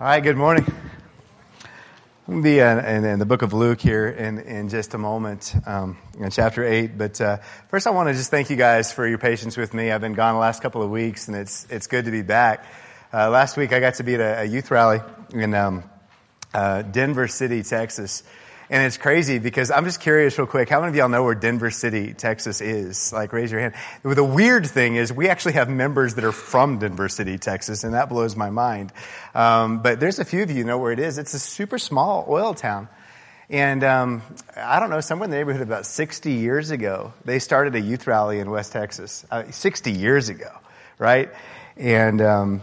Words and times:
All 0.00 0.06
right, 0.06 0.22
good 0.22 0.38
morning. 0.38 0.64
We'll 2.26 2.40
be 2.40 2.58
in, 2.58 2.78
in, 2.78 3.04
in, 3.04 3.18
the 3.18 3.26
book 3.26 3.42
of 3.42 3.52
Luke 3.52 3.82
here 3.82 4.08
in, 4.08 4.38
in 4.38 4.70
just 4.70 4.94
a 4.94 4.98
moment, 4.98 5.54
um, 5.66 5.98
in 6.18 6.30
chapter 6.30 6.64
8. 6.64 6.96
But 6.96 7.20
uh, 7.20 7.36
first, 7.68 7.86
I 7.86 7.90
want 7.90 8.08
to 8.08 8.14
just 8.14 8.30
thank 8.30 8.48
you 8.48 8.56
guys 8.56 8.90
for 8.94 9.06
your 9.06 9.18
patience 9.18 9.58
with 9.58 9.74
me. 9.74 9.90
I've 9.90 10.00
been 10.00 10.14
gone 10.14 10.32
the 10.32 10.40
last 10.40 10.62
couple 10.62 10.82
of 10.82 10.88
weeks, 10.88 11.28
and 11.28 11.36
it's, 11.36 11.66
it's 11.68 11.86
good 11.86 12.06
to 12.06 12.10
be 12.10 12.22
back. 12.22 12.64
Uh, 13.12 13.28
last 13.28 13.58
week, 13.58 13.74
I 13.74 13.80
got 13.80 13.96
to 13.96 14.02
be 14.02 14.14
at 14.14 14.20
a, 14.20 14.40
a 14.40 14.44
youth 14.44 14.70
rally 14.70 15.00
in 15.34 15.52
um, 15.52 15.84
uh, 16.54 16.80
Denver 16.80 17.28
City, 17.28 17.62
Texas. 17.62 18.22
And 18.70 18.86
it's 18.86 18.96
crazy 18.96 19.40
because 19.40 19.72
I'm 19.72 19.84
just 19.84 20.00
curious 20.00 20.38
real 20.38 20.46
quick. 20.46 20.68
How 20.68 20.78
many 20.78 20.90
of 20.90 20.96
y'all 20.96 21.08
know 21.08 21.24
where 21.24 21.34
Denver 21.34 21.72
City, 21.72 22.14
Texas 22.14 22.60
is? 22.60 23.12
Like 23.12 23.32
raise 23.32 23.50
your 23.50 23.60
hand. 23.60 23.74
The 24.04 24.22
weird 24.22 24.64
thing 24.64 24.94
is 24.94 25.12
we 25.12 25.28
actually 25.28 25.54
have 25.54 25.68
members 25.68 26.14
that 26.14 26.24
are 26.24 26.30
from 26.30 26.78
Denver 26.78 27.08
City, 27.08 27.36
Texas, 27.36 27.82
and 27.82 27.94
that 27.94 28.08
blows 28.08 28.36
my 28.36 28.50
mind. 28.50 28.92
Um, 29.34 29.82
but 29.82 29.98
there's 29.98 30.20
a 30.20 30.24
few 30.24 30.44
of 30.44 30.52
you 30.52 30.62
know 30.62 30.78
where 30.78 30.92
it 30.92 31.00
is. 31.00 31.18
It's 31.18 31.34
a 31.34 31.40
super 31.40 31.78
small 31.78 32.24
oil 32.28 32.54
town. 32.54 32.88
And 33.48 33.82
um, 33.82 34.22
I 34.56 34.78
don't 34.78 34.90
know, 34.90 35.00
somewhere 35.00 35.24
in 35.24 35.32
the 35.32 35.36
neighborhood 35.36 35.62
about 35.62 35.84
60 35.84 36.30
years 36.30 36.70
ago, 36.70 37.12
they 37.24 37.40
started 37.40 37.74
a 37.74 37.80
youth 37.80 38.06
rally 38.06 38.38
in 38.38 38.48
West 38.52 38.70
Texas. 38.70 39.26
Uh, 39.32 39.50
60 39.50 39.90
years 39.90 40.28
ago, 40.28 40.52
right? 40.96 41.30
And 41.76 42.22
um, 42.22 42.60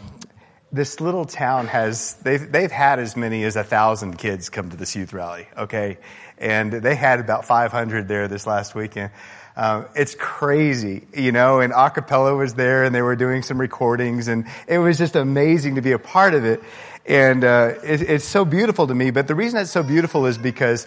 this 0.71 0.99
little 0.99 1.25
town 1.25 1.67
has 1.67 2.15
they've 2.15 2.51
they've 2.51 2.71
had 2.71 2.99
as 2.99 3.15
many 3.15 3.43
as 3.43 3.55
a 3.55 3.63
thousand 3.63 4.17
kids 4.17 4.49
come 4.49 4.69
to 4.69 4.77
this 4.77 4.95
youth 4.95 5.13
rally 5.13 5.47
okay? 5.57 5.97
And 6.37 6.71
they 6.71 6.95
had 6.95 7.19
about 7.19 7.45
500 7.45 8.07
there 8.07 8.27
this 8.27 8.45
last 8.45 8.75
weekend. 8.75 9.11
Um, 9.55 9.85
it's 9.95 10.13
crazy 10.15 11.07
you 11.13 11.31
know 11.31 11.61
and 11.61 11.73
Acappella 11.73 12.37
was 12.37 12.53
there 12.53 12.83
and 12.83 12.93
they 12.93 13.01
were 13.01 13.15
doing 13.15 13.43
some 13.43 13.59
recordings 13.59 14.27
and 14.27 14.45
it 14.67 14.77
was 14.77 14.97
just 14.97 15.15
amazing 15.15 15.75
to 15.75 15.81
be 15.81 15.93
a 15.93 15.99
part 15.99 16.33
of 16.33 16.43
it. 16.45 16.61
And 17.05 17.45
uh, 17.45 17.75
it, 17.83 18.01
it's 18.01 18.25
so 18.25 18.43
beautiful 18.43 18.87
to 18.87 18.93
me 18.93 19.11
but 19.11 19.27
the 19.27 19.35
reason 19.35 19.59
it's 19.61 19.71
so 19.71 19.83
beautiful 19.83 20.25
is 20.25 20.37
because 20.37 20.85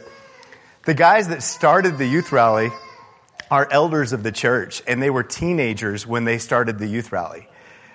the 0.84 0.94
guys 0.94 1.28
that 1.28 1.42
started 1.42 1.96
the 1.96 2.06
youth 2.06 2.32
rally 2.32 2.70
are 3.50 3.66
elders 3.70 4.12
of 4.12 4.22
the 4.22 4.32
church 4.32 4.82
and 4.86 5.02
they 5.02 5.10
were 5.10 5.22
teenagers 5.22 6.06
when 6.06 6.24
they 6.24 6.36
started 6.36 6.78
the 6.78 6.86
youth 6.86 7.12
rally 7.12 7.48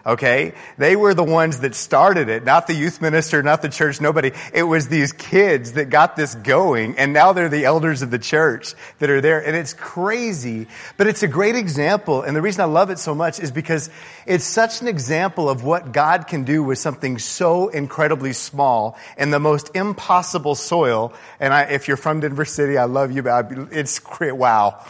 Okay? 0.06 0.54
They 0.78 0.96
were 0.96 1.16
the 1.16 1.24
ones 1.24 1.62
that 1.62 1.74
started 1.74 2.30
it, 2.30 2.44
not 2.44 2.68
the 2.68 2.76
youth 2.76 3.02
minister, 3.02 3.42
not 3.42 3.64
the 3.64 3.70
church, 3.70 4.00
nobody. 4.00 4.32
It 4.54 4.64
was 4.64 4.88
these 4.88 5.12
kids 5.12 5.74
that 5.74 5.90
got 5.90 6.16
this 6.16 6.36
going, 6.36 6.98
and 6.98 7.12
now 7.12 7.34
they're 7.34 7.50
the 7.50 7.66
elders 7.66 8.04
of 8.04 8.12
the 8.12 8.20
church 8.20 8.76
that 9.00 9.10
are 9.10 9.20
there. 9.20 9.44
And 9.44 9.56
it's 9.56 9.74
crazy, 9.74 10.68
but 10.98 11.08
it's 11.08 11.24
a 11.24 11.28
great 11.28 11.56
example. 11.56 12.22
And 12.22 12.36
the 12.36 12.42
reason 12.42 12.62
I 12.62 12.66
love 12.66 12.92
it 12.92 13.00
so 13.00 13.16
much 13.16 13.40
is 13.40 13.52
because 13.52 13.90
it's 14.28 14.46
such 14.46 14.82
an 14.82 14.88
example 14.88 15.50
of 15.50 15.64
what 15.64 15.92
God 15.92 16.28
can 16.28 16.44
do 16.44 16.64
with 16.64 16.78
something 16.78 17.18
so 17.18 17.70
incredibly 17.70 18.34
small 18.34 18.98
in 19.18 19.32
the 19.32 19.40
most 19.40 19.76
impossible 19.76 20.54
soil. 20.54 21.14
And 21.40 21.52
I, 21.52 21.64
if 21.64 21.88
you're 21.88 21.98
from 21.98 22.20
Denver 22.20 22.46
City, 22.46 22.78
I 22.78 22.86
love 22.86 23.12
you, 23.12 23.24
but 23.24 23.52
it's 23.72 23.98
great. 23.98 24.34
Wow. 24.34 24.86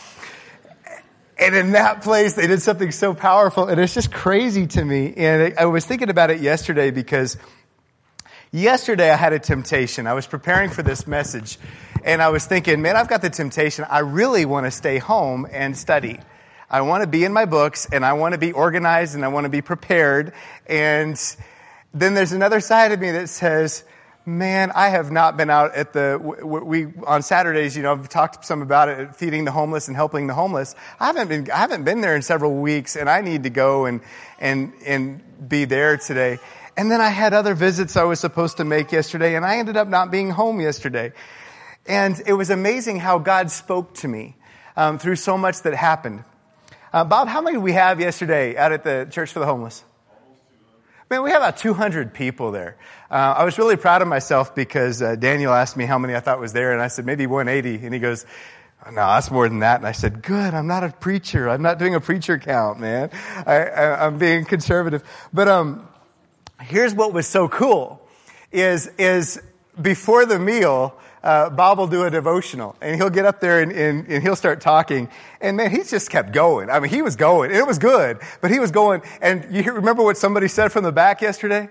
And 1.37 1.53
in 1.53 1.73
that 1.73 2.01
place, 2.01 2.33
they 2.33 2.47
did 2.47 2.61
something 2.61 2.91
so 2.91 3.13
powerful, 3.13 3.67
and 3.67 3.79
it's 3.79 3.93
just 3.93 4.11
crazy 4.11 4.67
to 4.67 4.85
me. 4.85 5.13
And 5.17 5.57
I 5.57 5.65
was 5.65 5.85
thinking 5.85 6.09
about 6.09 6.29
it 6.29 6.39
yesterday 6.39 6.91
because 6.91 7.37
yesterday 8.51 9.11
I 9.11 9.17
had 9.17 9.33
a 9.33 9.39
temptation. 9.39 10.07
I 10.07 10.13
was 10.13 10.27
preparing 10.27 10.69
for 10.69 10.81
this 10.81 11.05
message, 11.05 11.59
and 12.05 12.21
I 12.21 12.29
was 12.29 12.45
thinking, 12.45 12.81
man, 12.81 12.95
I've 12.95 13.09
got 13.09 13.21
the 13.21 13.29
temptation. 13.29 13.85
I 13.89 13.99
really 13.99 14.45
want 14.45 14.65
to 14.65 14.71
stay 14.71 14.97
home 14.97 15.45
and 15.51 15.77
study. 15.77 16.19
I 16.69 16.81
want 16.81 17.03
to 17.03 17.07
be 17.07 17.25
in 17.25 17.33
my 17.33 17.45
books, 17.45 17.85
and 17.91 18.05
I 18.05 18.13
want 18.13 18.31
to 18.33 18.39
be 18.39 18.53
organized, 18.53 19.15
and 19.15 19.25
I 19.25 19.27
want 19.27 19.43
to 19.43 19.49
be 19.49 19.61
prepared. 19.61 20.31
And 20.67 21.19
then 21.93 22.13
there's 22.13 22.31
another 22.31 22.61
side 22.61 22.93
of 22.93 22.99
me 22.99 23.11
that 23.11 23.27
says, 23.27 23.83
Man, 24.27 24.71
I 24.73 24.89
have 24.89 25.11
not 25.11 25.37
been 25.37 25.51
out 25.51 25.75
at 25.75 25.93
the, 25.93 26.19
we, 26.19 26.87
on 27.05 27.21
Saturdays, 27.21 27.77
you 27.77 27.83
know, 27.83 27.91
I've 27.91 28.09
talked 28.09 28.43
some 28.43 28.63
about 28.63 28.89
it, 28.89 29.15
feeding 29.15 29.45
the 29.45 29.51
homeless 29.51 29.87
and 29.87 29.95
helping 29.95 30.25
the 30.25 30.33
homeless. 30.33 30.73
I 30.99 31.05
haven't 31.05 31.27
been, 31.27 31.51
I 31.51 31.57
haven't 31.57 31.83
been 31.83 32.01
there 32.01 32.15
in 32.15 32.23
several 32.23 32.55
weeks 32.55 32.95
and 32.95 33.07
I 33.07 33.21
need 33.21 33.43
to 33.43 33.51
go 33.51 33.85
and, 33.85 34.01
and, 34.39 34.73
and 34.83 35.47
be 35.47 35.65
there 35.65 35.97
today. 35.97 36.39
And 36.75 36.89
then 36.89 37.01
I 37.01 37.09
had 37.09 37.35
other 37.35 37.53
visits 37.53 37.95
I 37.95 38.03
was 38.03 38.19
supposed 38.19 38.57
to 38.57 38.63
make 38.63 38.91
yesterday 38.91 39.35
and 39.35 39.45
I 39.45 39.57
ended 39.57 39.77
up 39.77 39.87
not 39.87 40.09
being 40.09 40.31
home 40.31 40.59
yesterday. 40.59 41.13
And 41.85 42.19
it 42.25 42.33
was 42.33 42.49
amazing 42.49 42.99
how 42.99 43.19
God 43.19 43.51
spoke 43.51 43.93
to 43.95 44.07
me, 44.07 44.35
um, 44.75 44.97
through 44.97 45.17
so 45.17 45.37
much 45.37 45.61
that 45.61 45.75
happened. 45.75 46.23
Uh, 46.91 47.03
Bob, 47.03 47.27
how 47.27 47.41
many 47.41 47.57
did 47.57 47.63
we 47.63 47.73
have 47.73 47.99
yesterday 47.99 48.57
out 48.57 48.71
at 48.71 48.83
the 48.83 49.07
Church 49.11 49.31
for 49.31 49.39
the 49.39 49.45
Homeless? 49.45 49.83
Man, 51.07 51.21
we 51.21 51.29
have 51.29 51.43
about 51.43 51.57
200 51.57 52.15
people 52.15 52.51
there. 52.51 52.77
Uh, 53.11 53.35
I 53.37 53.45
was 53.45 53.59
really 53.59 53.75
proud 53.75 54.01
of 54.01 54.07
myself 54.07 54.55
because 54.55 55.03
uh, 55.03 55.15
Daniel 55.15 55.53
asked 55.53 55.77
me 55.77 55.85
how 55.85 55.99
many 55.99 56.15
I 56.15 56.19
thought 56.19 56.39
was 56.39 56.51
there, 56.51 56.73
and 56.73 56.81
I 56.81 56.87
said 56.87 57.05
maybe 57.05 57.27
180, 57.27 57.85
and 57.85 57.93
he 57.93 57.99
goes, 57.99 58.25
no, 58.87 58.95
that's 58.95 59.29
more 59.29 59.47
than 59.47 59.59
that. 59.59 59.77
And 59.77 59.87
I 59.87 59.91
said, 59.91 60.23
good, 60.23 60.55
I'm 60.55 60.65
not 60.65 60.83
a 60.83 60.89
preacher. 60.89 61.47
I'm 61.47 61.61
not 61.61 61.77
doing 61.77 61.93
a 61.93 61.99
preacher 61.99 62.39
count, 62.39 62.79
man. 62.79 63.11
I, 63.45 64.05
am 64.07 64.17
being 64.17 64.45
conservative. 64.45 65.03
But, 65.31 65.47
um, 65.47 65.87
here's 66.59 66.95
what 66.95 67.13
was 67.13 67.27
so 67.27 67.47
cool 67.49 68.01
is, 68.51 68.87
is 68.97 69.39
before 69.79 70.25
the 70.25 70.39
meal, 70.39 70.95
uh, 71.25 71.49
Bob 71.49 71.79
will 71.79 71.87
do 71.87 72.03
a 72.03 72.11
devotional 72.11 72.75
and 72.81 72.95
he'll 72.95 73.09
get 73.09 73.25
up 73.25 73.41
there 73.41 73.59
and, 73.59 73.71
and, 73.71 74.07
and, 74.07 74.21
he'll 74.21 74.35
start 74.35 74.61
talking. 74.61 75.09
And 75.41 75.57
man, 75.57 75.71
he 75.71 75.83
just 75.83 76.11
kept 76.11 76.31
going. 76.31 76.69
I 76.69 76.79
mean, 76.79 76.91
he 76.91 77.01
was 77.01 77.15
going. 77.15 77.51
It 77.51 77.65
was 77.65 77.79
good, 77.79 78.19
but 78.41 78.51
he 78.51 78.59
was 78.59 78.69
going. 78.69 79.01
And 79.21 79.47
you 79.53 79.73
remember 79.73 80.03
what 80.03 80.17
somebody 80.17 80.47
said 80.47 80.71
from 80.71 80.83
the 80.83 80.91
back 80.91 81.21
yesterday? 81.21 81.67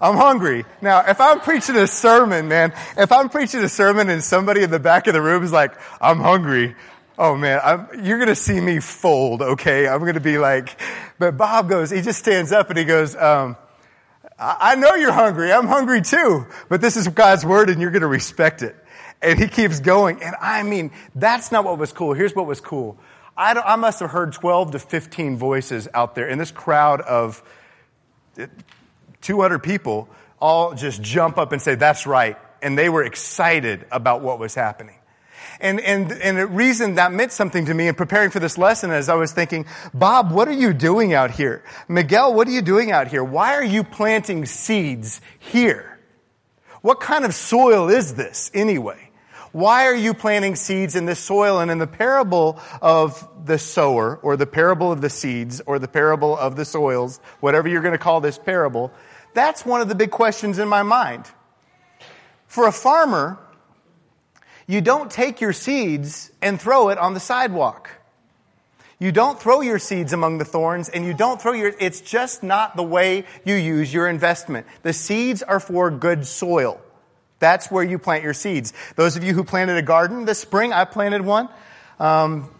I'm 0.00 0.16
hungry. 0.16 0.64
Now, 0.80 1.00
if 1.08 1.20
I'm 1.20 1.40
preaching 1.40 1.74
a 1.74 1.88
sermon, 1.88 2.46
man, 2.46 2.72
if 2.96 3.10
I'm 3.10 3.30
preaching 3.30 3.64
a 3.64 3.68
sermon 3.68 4.08
and 4.10 4.22
somebody 4.22 4.62
in 4.62 4.70
the 4.70 4.78
back 4.78 5.08
of 5.08 5.14
the 5.14 5.22
room 5.22 5.42
is 5.42 5.52
like, 5.52 5.72
I'm 6.00 6.20
hungry. 6.20 6.76
Oh 7.18 7.34
man, 7.34 7.60
I'm, 7.64 8.04
you're 8.04 8.18
gonna 8.18 8.36
see 8.36 8.60
me 8.60 8.78
fold, 8.78 9.42
okay? 9.42 9.88
I'm 9.88 10.04
gonna 10.04 10.20
be 10.20 10.38
like, 10.38 10.78
but 11.18 11.36
Bob 11.36 11.68
goes, 11.68 11.90
he 11.90 12.02
just 12.02 12.18
stands 12.18 12.52
up 12.52 12.68
and 12.68 12.78
he 12.78 12.84
goes, 12.84 13.16
um, 13.16 13.56
I 14.38 14.74
know 14.74 14.94
you're 14.94 15.12
hungry. 15.12 15.50
I'm 15.52 15.66
hungry 15.66 16.02
too. 16.02 16.46
But 16.68 16.80
this 16.80 16.96
is 16.96 17.08
God's 17.08 17.44
word 17.44 17.70
and 17.70 17.80
you're 17.80 17.90
going 17.90 18.02
to 18.02 18.08
respect 18.08 18.62
it. 18.62 18.76
And 19.22 19.38
he 19.38 19.48
keeps 19.48 19.80
going. 19.80 20.22
And 20.22 20.36
I 20.40 20.62
mean, 20.62 20.90
that's 21.14 21.50
not 21.50 21.64
what 21.64 21.78
was 21.78 21.92
cool. 21.92 22.12
Here's 22.12 22.34
what 22.34 22.46
was 22.46 22.60
cool. 22.60 22.98
I, 23.36 23.52
I 23.54 23.76
must 23.76 24.00
have 24.00 24.10
heard 24.10 24.32
12 24.32 24.72
to 24.72 24.78
15 24.78 25.36
voices 25.38 25.88
out 25.94 26.14
there 26.14 26.28
in 26.28 26.38
this 26.38 26.50
crowd 26.50 27.00
of 27.00 27.42
uh, 28.38 28.46
200 29.22 29.60
people 29.60 30.08
all 30.40 30.74
just 30.74 31.02
jump 31.02 31.38
up 31.38 31.52
and 31.52 31.60
say, 31.60 31.74
that's 31.74 32.06
right. 32.06 32.36
And 32.60 32.76
they 32.76 32.88
were 32.88 33.04
excited 33.04 33.86
about 33.90 34.22
what 34.22 34.38
was 34.38 34.54
happening. 34.54 34.96
And, 35.60 35.80
and, 35.80 36.12
and 36.12 36.38
the 36.38 36.46
reason 36.46 36.96
that 36.96 37.12
meant 37.12 37.32
something 37.32 37.66
to 37.66 37.74
me 37.74 37.88
in 37.88 37.94
preparing 37.94 38.30
for 38.30 38.40
this 38.40 38.58
lesson 38.58 38.90
is 38.90 39.08
I 39.08 39.14
was 39.14 39.32
thinking, 39.32 39.66
Bob, 39.94 40.30
what 40.30 40.48
are 40.48 40.52
you 40.52 40.72
doing 40.72 41.14
out 41.14 41.30
here? 41.30 41.64
Miguel, 41.88 42.34
what 42.34 42.48
are 42.48 42.52
you 42.52 42.62
doing 42.62 42.90
out 42.90 43.08
here? 43.08 43.24
Why 43.24 43.54
are 43.54 43.64
you 43.64 43.84
planting 43.84 44.46
seeds 44.46 45.20
here? 45.38 45.98
What 46.82 47.00
kind 47.00 47.24
of 47.24 47.34
soil 47.34 47.88
is 47.88 48.14
this 48.14 48.50
anyway? 48.54 49.10
Why 49.52 49.86
are 49.86 49.94
you 49.94 50.12
planting 50.12 50.54
seeds 50.54 50.96
in 50.96 51.06
this 51.06 51.18
soil? 51.18 51.60
And 51.60 51.70
in 51.70 51.78
the 51.78 51.86
parable 51.86 52.60
of 52.82 53.26
the 53.46 53.58
sower, 53.58 54.16
or 54.22 54.36
the 54.36 54.46
parable 54.46 54.92
of 54.92 55.00
the 55.00 55.08
seeds, 55.08 55.62
or 55.64 55.78
the 55.78 55.88
parable 55.88 56.36
of 56.36 56.56
the 56.56 56.64
soils, 56.66 57.20
whatever 57.40 57.66
you're 57.66 57.80
going 57.80 57.92
to 57.92 57.98
call 57.98 58.20
this 58.20 58.38
parable, 58.38 58.92
that's 59.32 59.64
one 59.64 59.80
of 59.80 59.88
the 59.88 59.94
big 59.94 60.10
questions 60.10 60.58
in 60.58 60.68
my 60.68 60.82
mind. 60.82 61.24
For 62.46 62.66
a 62.66 62.72
farmer, 62.72 63.38
you 64.66 64.80
don't 64.80 65.10
take 65.10 65.40
your 65.40 65.52
seeds 65.52 66.30
and 66.42 66.60
throw 66.60 66.88
it 66.88 66.98
on 66.98 67.14
the 67.14 67.20
sidewalk. 67.20 67.90
You 68.98 69.12
don't 69.12 69.38
throw 69.38 69.60
your 69.60 69.78
seeds 69.78 70.12
among 70.12 70.38
the 70.38 70.44
thorns 70.44 70.88
and 70.88 71.04
you 71.04 71.12
don't 71.12 71.40
throw 71.40 71.52
your, 71.52 71.72
it's 71.78 72.00
just 72.00 72.42
not 72.42 72.76
the 72.76 72.82
way 72.82 73.26
you 73.44 73.54
use 73.54 73.92
your 73.92 74.08
investment. 74.08 74.66
The 74.82 74.94
seeds 74.94 75.42
are 75.42 75.60
for 75.60 75.90
good 75.90 76.26
soil. 76.26 76.80
That's 77.38 77.70
where 77.70 77.84
you 77.84 77.98
plant 77.98 78.24
your 78.24 78.32
seeds. 78.32 78.72
Those 78.96 79.16
of 79.16 79.22
you 79.22 79.34
who 79.34 79.44
planted 79.44 79.76
a 79.76 79.82
garden 79.82 80.24
this 80.24 80.38
spring, 80.38 80.72
I 80.72 80.86
planted 80.86 81.20
one. 81.20 81.50
Um, 82.00 82.50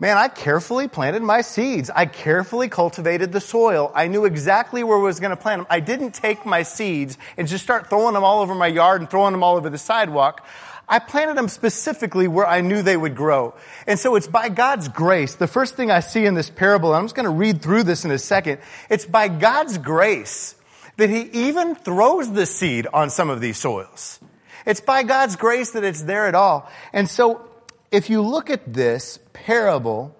man, 0.00 0.16
I 0.16 0.28
carefully 0.28 0.88
planted 0.88 1.22
my 1.22 1.42
seeds. 1.42 1.90
I 1.90 2.06
carefully 2.06 2.70
cultivated 2.70 3.30
the 3.32 3.40
soil. 3.40 3.92
I 3.94 4.08
knew 4.08 4.24
exactly 4.24 4.82
where 4.82 4.96
I 4.96 5.02
was 5.02 5.20
going 5.20 5.30
to 5.30 5.36
plant 5.36 5.60
them. 5.60 5.66
I 5.68 5.80
didn't 5.80 6.12
take 6.12 6.46
my 6.46 6.62
seeds 6.62 7.18
and 7.36 7.46
just 7.46 7.62
start 7.62 7.90
throwing 7.90 8.14
them 8.14 8.24
all 8.24 8.40
over 8.40 8.54
my 8.54 8.68
yard 8.68 9.02
and 9.02 9.10
throwing 9.10 9.32
them 9.32 9.42
all 9.42 9.56
over 9.56 9.68
the 9.68 9.76
sidewalk. 9.78 10.46
I 10.90 10.98
planted 10.98 11.36
them 11.36 11.46
specifically 11.46 12.26
where 12.26 12.46
I 12.46 12.62
knew 12.62 12.82
they 12.82 12.96
would 12.96 13.14
grow. 13.14 13.54
And 13.86 13.96
so 13.96 14.16
it's 14.16 14.26
by 14.26 14.48
God's 14.48 14.88
grace. 14.88 15.36
The 15.36 15.46
first 15.46 15.76
thing 15.76 15.88
I 15.88 16.00
see 16.00 16.26
in 16.26 16.34
this 16.34 16.50
parable, 16.50 16.90
and 16.90 16.98
I'm 16.98 17.04
just 17.04 17.14
going 17.14 17.24
to 17.26 17.30
read 17.30 17.62
through 17.62 17.84
this 17.84 18.04
in 18.04 18.10
a 18.10 18.18
second. 18.18 18.58
It's 18.90 19.06
by 19.06 19.28
God's 19.28 19.78
grace 19.78 20.56
that 20.96 21.08
he 21.08 21.20
even 21.46 21.76
throws 21.76 22.32
the 22.32 22.44
seed 22.44 22.88
on 22.92 23.08
some 23.08 23.30
of 23.30 23.40
these 23.40 23.56
soils. 23.56 24.18
It's 24.66 24.80
by 24.80 25.04
God's 25.04 25.36
grace 25.36 25.70
that 25.70 25.84
it's 25.84 26.02
there 26.02 26.26
at 26.26 26.34
all. 26.34 26.68
And 26.92 27.08
so 27.08 27.48
if 27.92 28.10
you 28.10 28.20
look 28.20 28.50
at 28.50 28.74
this 28.74 29.20
parable 29.32 30.16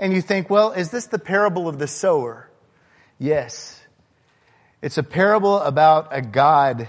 and 0.00 0.12
you 0.12 0.20
think, 0.20 0.50
well, 0.50 0.72
is 0.72 0.90
this 0.90 1.06
the 1.06 1.20
parable 1.20 1.68
of 1.68 1.78
the 1.78 1.86
sower? 1.86 2.50
Yes. 3.20 3.80
It's 4.82 4.98
a 4.98 5.04
parable 5.04 5.60
about 5.60 6.08
a 6.10 6.22
God 6.22 6.88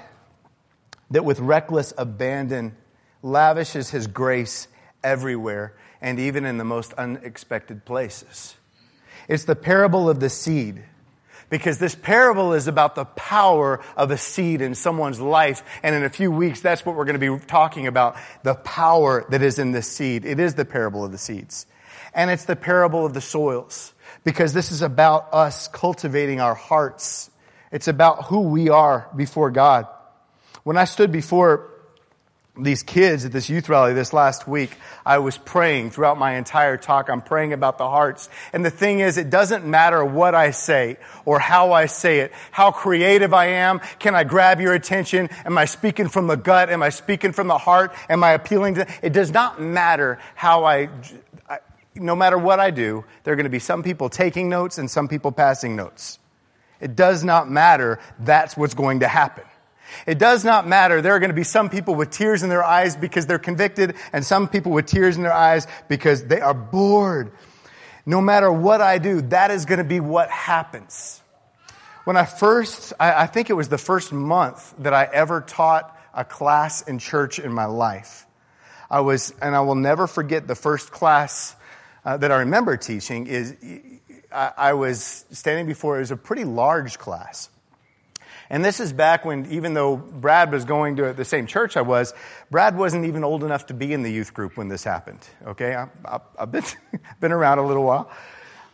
that 1.11 1.23
with 1.23 1.39
reckless 1.39 1.93
abandon 1.95 2.75
lavishes 3.21 3.89
his 3.89 4.07
grace 4.07 4.67
everywhere 5.03 5.73
and 6.01 6.19
even 6.19 6.45
in 6.45 6.57
the 6.57 6.63
most 6.63 6.93
unexpected 6.93 7.85
places. 7.85 8.55
It's 9.27 9.43
the 9.43 9.55
parable 9.55 10.09
of 10.09 10.19
the 10.19 10.29
seed. 10.29 10.83
Because 11.49 11.79
this 11.79 11.95
parable 11.95 12.53
is 12.53 12.67
about 12.67 12.93
the 12.93 13.05
power 13.05 13.81
of 13.97 14.11
a 14.11 14.17
seed 14.17 14.61
in 14.61 14.75
someone's 14.75 15.19
life. 15.19 15.63
And 15.81 15.95
in 15.95 16.03
a 16.03 16.09
few 16.09 16.31
weeks, 16.31 16.61
that's 16.61 16.85
what 16.85 16.95
we're 16.95 17.05
going 17.05 17.19
to 17.19 17.37
be 17.37 17.45
talking 17.45 17.87
about. 17.87 18.17
The 18.43 18.53
power 18.53 19.25
that 19.29 19.41
is 19.41 19.57
in 19.57 19.71
this 19.71 19.87
seed. 19.87 20.25
It 20.25 20.39
is 20.39 20.53
the 20.53 20.65
parable 20.65 21.03
of 21.03 21.11
the 21.11 21.17
seeds. 21.17 21.65
And 22.13 22.29
it's 22.29 22.45
the 22.45 22.55
parable 22.55 23.03
of 23.03 23.15
the 23.15 23.21
soils. 23.21 23.93
Because 24.23 24.53
this 24.53 24.71
is 24.71 24.83
about 24.83 25.33
us 25.33 25.67
cultivating 25.67 26.39
our 26.39 26.53
hearts. 26.53 27.31
It's 27.71 27.87
about 27.87 28.25
who 28.25 28.41
we 28.41 28.69
are 28.69 29.09
before 29.15 29.49
God. 29.49 29.87
When 30.63 30.77
I 30.77 30.85
stood 30.85 31.11
before 31.11 31.71
these 32.63 32.83
kids 32.83 33.25
at 33.25 33.31
this 33.31 33.49
youth 33.49 33.69
rally 33.69 33.93
this 33.93 34.13
last 34.13 34.47
week, 34.47 34.71
I 35.05 35.19
was 35.19 35.37
praying 35.37 35.91
throughout 35.91 36.17
my 36.17 36.35
entire 36.35 36.77
talk. 36.77 37.09
I'm 37.09 37.21
praying 37.21 37.53
about 37.53 37.77
the 37.77 37.89
hearts. 37.89 38.29
And 38.53 38.63
the 38.65 38.69
thing 38.69 38.99
is, 38.99 39.17
it 39.17 39.29
doesn't 39.29 39.65
matter 39.65 40.03
what 40.03 40.35
I 40.35 40.51
say 40.51 40.97
or 41.25 41.39
how 41.39 41.71
I 41.73 41.87
say 41.87 42.19
it, 42.19 42.33
how 42.51 42.71
creative 42.71 43.33
I 43.33 43.47
am. 43.47 43.79
Can 43.99 44.15
I 44.15 44.23
grab 44.23 44.61
your 44.61 44.73
attention? 44.73 45.29
Am 45.45 45.57
I 45.57 45.65
speaking 45.65 46.09
from 46.09 46.27
the 46.27 46.37
gut? 46.37 46.69
Am 46.69 46.83
I 46.83 46.89
speaking 46.89 47.31
from 47.31 47.47
the 47.47 47.57
heart? 47.57 47.93
Am 48.09 48.23
I 48.23 48.31
appealing 48.31 48.75
to, 48.75 48.87
it 49.01 49.13
does 49.13 49.31
not 49.31 49.61
matter 49.61 50.19
how 50.35 50.65
I, 50.65 50.89
I 51.49 51.59
no 51.95 52.15
matter 52.15 52.37
what 52.37 52.59
I 52.59 52.71
do, 52.71 53.05
there 53.23 53.33
are 53.33 53.37
going 53.37 53.45
to 53.45 53.49
be 53.49 53.59
some 53.59 53.83
people 53.83 54.09
taking 54.09 54.49
notes 54.49 54.77
and 54.77 54.89
some 54.89 55.07
people 55.07 55.31
passing 55.31 55.75
notes. 55.75 56.19
It 56.79 56.95
does 56.95 57.23
not 57.23 57.49
matter. 57.49 57.99
That's 58.19 58.55
what's 58.55 58.73
going 58.73 59.01
to 59.01 59.07
happen. 59.07 59.43
It 60.05 60.19
does 60.19 60.43
not 60.43 60.67
matter. 60.67 61.01
There 61.01 61.13
are 61.13 61.19
going 61.19 61.29
to 61.29 61.35
be 61.35 61.43
some 61.43 61.69
people 61.69 61.95
with 61.95 62.11
tears 62.11 62.43
in 62.43 62.49
their 62.49 62.63
eyes 62.63 62.95
because 62.95 63.25
they're 63.25 63.39
convicted 63.39 63.95
and 64.13 64.25
some 64.25 64.47
people 64.47 64.71
with 64.71 64.85
tears 64.85 65.17
in 65.17 65.23
their 65.23 65.33
eyes 65.33 65.67
because 65.87 66.23
they 66.25 66.41
are 66.41 66.53
bored. 66.53 67.31
No 68.05 68.21
matter 68.21 68.51
what 68.51 68.81
I 68.81 68.97
do, 68.97 69.21
that 69.21 69.51
is 69.51 69.65
going 69.65 69.77
to 69.77 69.83
be 69.83 69.99
what 69.99 70.29
happens. 70.29 71.21
When 72.05 72.17
I 72.17 72.25
first, 72.25 72.93
I, 72.99 73.23
I 73.23 73.25
think 73.27 73.49
it 73.49 73.53
was 73.53 73.69
the 73.69 73.77
first 73.77 74.11
month 74.11 74.73
that 74.79 74.93
I 74.93 75.07
ever 75.11 75.41
taught 75.41 75.95
a 76.13 76.25
class 76.25 76.81
in 76.81 76.99
church 76.99 77.39
in 77.39 77.53
my 77.53 77.65
life. 77.65 78.25
I 78.89 79.01
was, 79.01 79.33
and 79.41 79.55
I 79.55 79.61
will 79.61 79.75
never 79.75 80.07
forget 80.07 80.47
the 80.47 80.55
first 80.55 80.91
class 80.91 81.55
uh, 82.03 82.17
that 82.17 82.31
I 82.31 82.39
remember 82.39 82.77
teaching 82.77 83.27
is 83.27 83.55
I, 84.31 84.51
I 84.57 84.73
was 84.73 85.25
standing 85.31 85.67
before, 85.67 85.97
it 85.97 85.99
was 85.99 86.11
a 86.11 86.17
pretty 86.17 86.45
large 86.45 86.97
class. 86.97 87.49
And 88.49 88.65
this 88.65 88.79
is 88.79 88.91
back 88.91 89.25
when, 89.25 89.45
even 89.51 89.75
though 89.75 89.95
Brad 89.95 90.51
was 90.51 90.65
going 90.65 90.95
to 90.95 91.13
the 91.13 91.25
same 91.25 91.45
church 91.45 91.77
I 91.77 91.81
was, 91.81 92.13
Brad 92.49 92.75
wasn't 92.75 93.05
even 93.05 93.23
old 93.23 93.43
enough 93.43 93.67
to 93.67 93.75
be 93.75 93.93
in 93.93 94.01
the 94.01 94.11
youth 94.11 94.33
group 94.33 94.57
when 94.57 94.69
this 94.69 94.83
happened. 94.83 95.19
Okay, 95.45 95.75
I, 95.75 96.19
have 96.39 96.51
been, 96.51 96.63
been 97.19 97.31
around 97.31 97.59
a 97.59 97.65
little 97.65 97.83
while. 97.83 98.09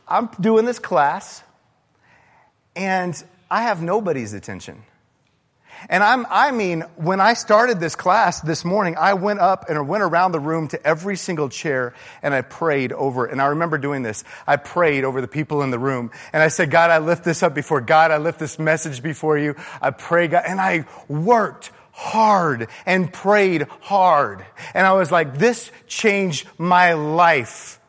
I'm 0.07 0.29
doing 0.39 0.65
this 0.65 0.79
class, 0.79 1.43
and 2.75 3.21
I 3.51 3.63
have 3.63 3.81
nobody's 3.81 4.33
attention. 4.33 4.83
And 5.89 6.03
I'm, 6.03 6.25
I 6.29 6.51
mean, 6.51 6.81
when 6.95 7.21
I 7.21 7.33
started 7.33 7.79
this 7.79 7.95
class 7.95 8.41
this 8.41 8.65
morning, 8.65 8.95
I 8.97 9.13
went 9.13 9.39
up 9.39 9.69
and 9.69 9.87
went 9.87 10.03
around 10.03 10.31
the 10.31 10.39
room 10.39 10.67
to 10.69 10.87
every 10.87 11.15
single 11.17 11.49
chair 11.49 11.93
and 12.23 12.33
I 12.33 12.41
prayed 12.41 12.91
over, 12.91 13.25
and 13.25 13.41
I 13.41 13.47
remember 13.47 13.77
doing 13.77 14.01
this. 14.01 14.23
I 14.47 14.57
prayed 14.57 15.03
over 15.03 15.21
the 15.21 15.27
people 15.27 15.61
in 15.61 15.71
the 15.71 15.79
room 15.79 16.11
and 16.33 16.41
I 16.41 16.47
said, 16.47 16.71
God, 16.71 16.89
I 16.89 16.99
lift 16.99 17.23
this 17.23 17.43
up 17.43 17.53
before 17.53 17.81
God. 17.81 18.11
I 18.11 18.17
lift 18.17 18.39
this 18.39 18.57
message 18.57 19.03
before 19.03 19.37
you. 19.37 19.55
I 19.81 19.91
pray 19.91 20.27
God, 20.27 20.43
and 20.47 20.59
I 20.59 20.85
worked 21.07 21.71
hard 21.91 22.67
and 22.85 23.11
prayed 23.11 23.63
hard. 23.81 24.45
And 24.73 24.85
I 24.85 24.93
was 24.93 25.11
like, 25.11 25.37
this 25.37 25.71
changed 25.87 26.47
my 26.57 26.93
life. 26.93 27.79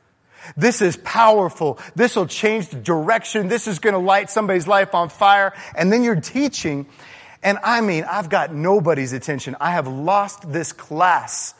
This 0.57 0.81
is 0.81 0.97
powerful. 0.99 1.81
This 1.97 2.15
will 2.15 2.29
change 2.29 2.69
the 2.69 2.77
direction. 2.77 3.49
This 3.49 3.67
is 3.67 3.81
going 3.81 3.95
to 3.95 3.99
light 3.99 4.31
somebody's 4.31 4.69
life 4.69 4.95
on 4.95 5.09
fire. 5.09 5.55
And 5.75 5.93
then 5.93 6.05
you're 6.05 6.21
teaching 6.21 6.87
and 7.47 7.61
I 7.63 7.81
mean, 7.81 8.03
I've 8.03 8.29
got 8.29 8.53
nobody's 8.53 9.13
attention. 9.13 9.55
I 9.61 9.71
have 9.71 9.87
lost 9.87 10.53
this 10.53 10.73
class. 10.73 11.55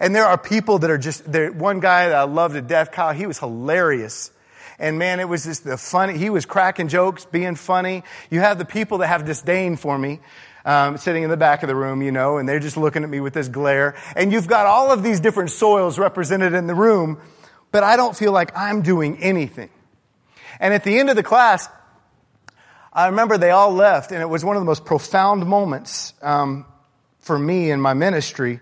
And 0.00 0.12
there 0.12 0.26
are 0.26 0.36
people 0.36 0.80
that 0.80 0.90
are 0.90 0.98
just, 0.98 1.30
there, 1.30 1.52
one 1.52 1.78
guy 1.78 2.08
that 2.08 2.16
I 2.16 2.24
love 2.24 2.54
to 2.54 2.60
death, 2.60 2.90
Kyle, 2.90 3.14
he 3.14 3.24
was 3.24 3.38
hilarious. 3.38 4.32
And 4.80 4.98
man, 4.98 5.20
it 5.20 5.28
was 5.28 5.44
just 5.44 5.62
the 5.62 5.76
funny, 5.76 6.18
he 6.18 6.28
was 6.28 6.44
cracking 6.44 6.88
jokes, 6.88 7.24
being 7.24 7.54
funny. 7.54 8.02
You 8.30 8.40
have 8.40 8.58
the 8.58 8.64
people 8.64 8.98
that 8.98 9.06
have 9.06 9.26
disdain 9.26 9.76
for 9.76 9.96
me. 9.96 10.18
Um, 10.64 10.96
sitting 10.96 11.22
in 11.22 11.30
the 11.30 11.36
back 11.36 11.62
of 11.62 11.68
the 11.68 11.76
room, 11.76 12.02
you 12.02 12.10
know, 12.10 12.38
and 12.38 12.48
they're 12.48 12.58
just 12.58 12.76
looking 12.76 13.04
at 13.04 13.08
me 13.08 13.20
with 13.20 13.32
this 13.32 13.46
glare. 13.46 13.94
And 14.16 14.32
you've 14.32 14.48
got 14.48 14.66
all 14.66 14.90
of 14.90 15.04
these 15.04 15.20
different 15.20 15.50
soils 15.50 16.00
represented 16.00 16.52
in 16.52 16.66
the 16.66 16.74
room, 16.74 17.20
but 17.70 17.84
I 17.84 17.94
don't 17.94 18.16
feel 18.16 18.32
like 18.32 18.50
I'm 18.56 18.82
doing 18.82 19.22
anything. 19.22 19.70
And 20.58 20.74
at 20.74 20.82
the 20.82 20.98
end 20.98 21.10
of 21.10 21.16
the 21.16 21.22
class, 21.22 21.68
I 22.92 23.06
remember 23.06 23.38
they 23.38 23.50
all 23.50 23.72
left, 23.72 24.12
and 24.12 24.22
it 24.22 24.28
was 24.28 24.44
one 24.44 24.56
of 24.56 24.60
the 24.60 24.66
most 24.66 24.84
profound 24.84 25.46
moments 25.46 26.14
um, 26.22 26.64
for 27.18 27.38
me 27.38 27.70
in 27.70 27.80
my 27.80 27.94
ministry. 27.94 28.60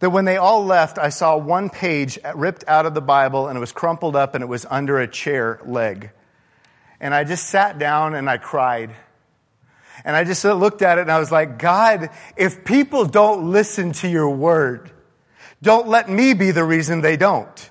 That 0.00 0.10
when 0.10 0.24
they 0.24 0.36
all 0.36 0.64
left, 0.64 0.98
I 0.98 1.08
saw 1.08 1.36
one 1.36 1.70
page 1.70 2.18
ripped 2.34 2.64
out 2.68 2.86
of 2.86 2.94
the 2.94 3.00
Bible, 3.00 3.48
and 3.48 3.56
it 3.56 3.60
was 3.60 3.72
crumpled 3.72 4.16
up, 4.16 4.34
and 4.34 4.42
it 4.42 4.48
was 4.48 4.66
under 4.68 4.98
a 5.00 5.08
chair 5.08 5.60
leg. 5.64 6.10
And 7.00 7.14
I 7.14 7.24
just 7.24 7.48
sat 7.48 7.78
down 7.78 8.14
and 8.14 8.30
I 8.30 8.38
cried. 8.38 8.94
And 10.04 10.16
I 10.16 10.24
just 10.24 10.44
looked 10.44 10.82
at 10.82 10.98
it 10.98 11.02
and 11.02 11.12
I 11.12 11.18
was 11.18 11.30
like, 11.30 11.58
God, 11.58 12.10
if 12.36 12.64
people 12.64 13.04
don't 13.04 13.50
listen 13.52 13.92
to 13.92 14.08
your 14.08 14.30
word, 14.30 14.90
don't 15.62 15.88
let 15.88 16.08
me 16.08 16.34
be 16.34 16.50
the 16.50 16.64
reason 16.64 17.00
they 17.00 17.16
don't. 17.16 17.70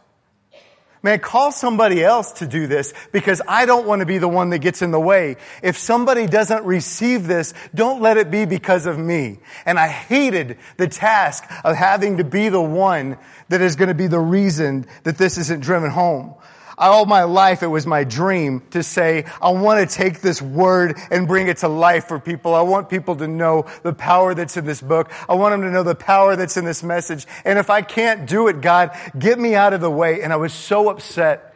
Man, 1.03 1.19
call 1.19 1.51
somebody 1.51 2.01
else 2.01 2.31
to 2.33 2.47
do 2.47 2.65
this 2.65 2.93
because 3.11 3.41
I 3.45 3.65
don't 3.65 3.85
want 3.85 3.99
to 3.99 4.05
be 4.05 4.19
the 4.19 4.29
one 4.29 4.51
that 4.51 4.59
gets 4.59 4.81
in 4.81 4.91
the 4.91 4.99
way. 4.99 5.35
If 5.61 5.77
somebody 5.77 6.27
doesn't 6.27 6.63
receive 6.63 7.27
this, 7.27 7.53
don't 7.75 8.01
let 8.01 8.15
it 8.15 8.31
be 8.31 8.45
because 8.45 8.85
of 8.85 8.97
me. 8.97 9.39
And 9.65 9.77
I 9.77 9.89
hated 9.89 10.57
the 10.77 10.87
task 10.87 11.43
of 11.65 11.75
having 11.75 12.19
to 12.19 12.23
be 12.23 12.47
the 12.47 12.61
one 12.61 13.17
that 13.49 13.59
is 13.59 13.75
going 13.75 13.89
to 13.89 13.93
be 13.93 14.07
the 14.07 14.19
reason 14.19 14.85
that 15.03 15.17
this 15.17 15.37
isn't 15.37 15.61
driven 15.61 15.91
home. 15.91 16.35
All 16.77 17.05
my 17.05 17.23
life, 17.23 17.63
it 17.63 17.67
was 17.67 17.85
my 17.85 18.03
dream 18.03 18.61
to 18.71 18.83
say, 18.83 19.25
I 19.41 19.51
want 19.51 19.87
to 19.87 19.95
take 19.95 20.21
this 20.21 20.41
word 20.41 20.97
and 21.11 21.27
bring 21.27 21.47
it 21.47 21.57
to 21.57 21.67
life 21.67 22.07
for 22.07 22.19
people. 22.19 22.55
I 22.55 22.61
want 22.61 22.89
people 22.89 23.15
to 23.17 23.27
know 23.27 23.65
the 23.83 23.93
power 23.93 24.33
that's 24.33 24.57
in 24.57 24.65
this 24.65 24.81
book. 24.81 25.11
I 25.29 25.35
want 25.35 25.53
them 25.53 25.61
to 25.61 25.71
know 25.71 25.83
the 25.83 25.95
power 25.95 26.35
that's 26.35 26.57
in 26.57 26.65
this 26.65 26.83
message. 26.83 27.27
And 27.45 27.59
if 27.59 27.69
I 27.69 27.81
can't 27.81 28.27
do 28.27 28.47
it, 28.47 28.61
God, 28.61 28.97
get 29.17 29.37
me 29.37 29.55
out 29.55 29.73
of 29.73 29.81
the 29.81 29.91
way. 29.91 30.21
And 30.21 30.33
I 30.33 30.37
was 30.37 30.53
so 30.53 30.89
upset. 30.89 31.53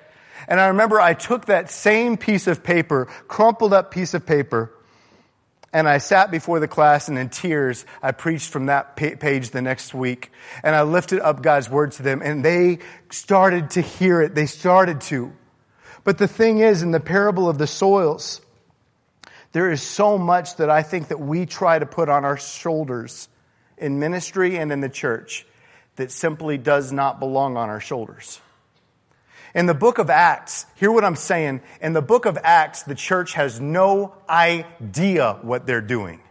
And 0.47 0.59
I 0.59 0.67
remember 0.67 0.99
I 0.99 1.13
took 1.13 1.45
that 1.45 1.69
same 1.69 2.17
piece 2.17 2.47
of 2.47 2.63
paper, 2.63 3.07
crumpled 3.27 3.73
up 3.73 3.91
piece 3.91 4.13
of 4.13 4.25
paper, 4.25 4.71
and 5.73 5.87
I 5.87 5.97
sat 5.97 6.31
before 6.31 6.59
the 6.59 6.67
class 6.67 7.09
and 7.09 7.17
in 7.17 7.29
tears, 7.29 7.85
I 8.01 8.11
preached 8.11 8.49
from 8.49 8.67
that 8.67 8.95
page 8.95 9.49
the 9.49 9.61
next 9.61 9.93
week. 9.93 10.31
And 10.63 10.75
I 10.75 10.83
lifted 10.83 11.19
up 11.19 11.41
God's 11.41 11.69
word 11.69 11.91
to 11.93 12.03
them 12.03 12.21
and 12.23 12.43
they 12.43 12.79
started 13.09 13.71
to 13.71 13.81
hear 13.81 14.21
it. 14.21 14.33
They 14.33 14.45
started 14.45 15.01
to. 15.01 15.33
But 16.03 16.17
the 16.17 16.27
thing 16.27 16.59
is, 16.59 16.83
in 16.83 16.91
the 16.91 17.01
parable 17.01 17.49
of 17.49 17.57
the 17.57 17.67
soils, 17.67 18.39
there 19.51 19.69
is 19.69 19.81
so 19.81 20.17
much 20.17 20.55
that 20.55 20.69
I 20.69 20.83
think 20.83 21.09
that 21.09 21.19
we 21.19 21.45
try 21.45 21.77
to 21.77 21.85
put 21.85 22.07
on 22.07 22.23
our 22.23 22.37
shoulders 22.37 23.27
in 23.77 23.99
ministry 23.99 24.57
and 24.57 24.71
in 24.71 24.79
the 24.79 24.89
church 24.89 25.45
that 25.97 26.11
simply 26.11 26.57
does 26.57 26.93
not 26.93 27.19
belong 27.19 27.57
on 27.57 27.69
our 27.69 27.81
shoulders. 27.81 28.39
In 29.57 29.65
the 29.65 29.73
book 29.73 29.97
of 29.97 30.11
Acts, 30.11 30.67
hear 30.75 30.91
what 30.91 31.03
I'm 31.03 31.15
saying. 31.15 31.61
In 31.81 31.93
the 31.93 32.01
book 32.01 32.27
of 32.27 32.37
Acts, 32.43 32.83
the 32.83 32.93
church 32.93 33.33
has 33.33 33.59
no 33.59 34.13
idea 34.29 35.39
what 35.41 35.65
they're 35.65 35.81
doing. 35.81 36.21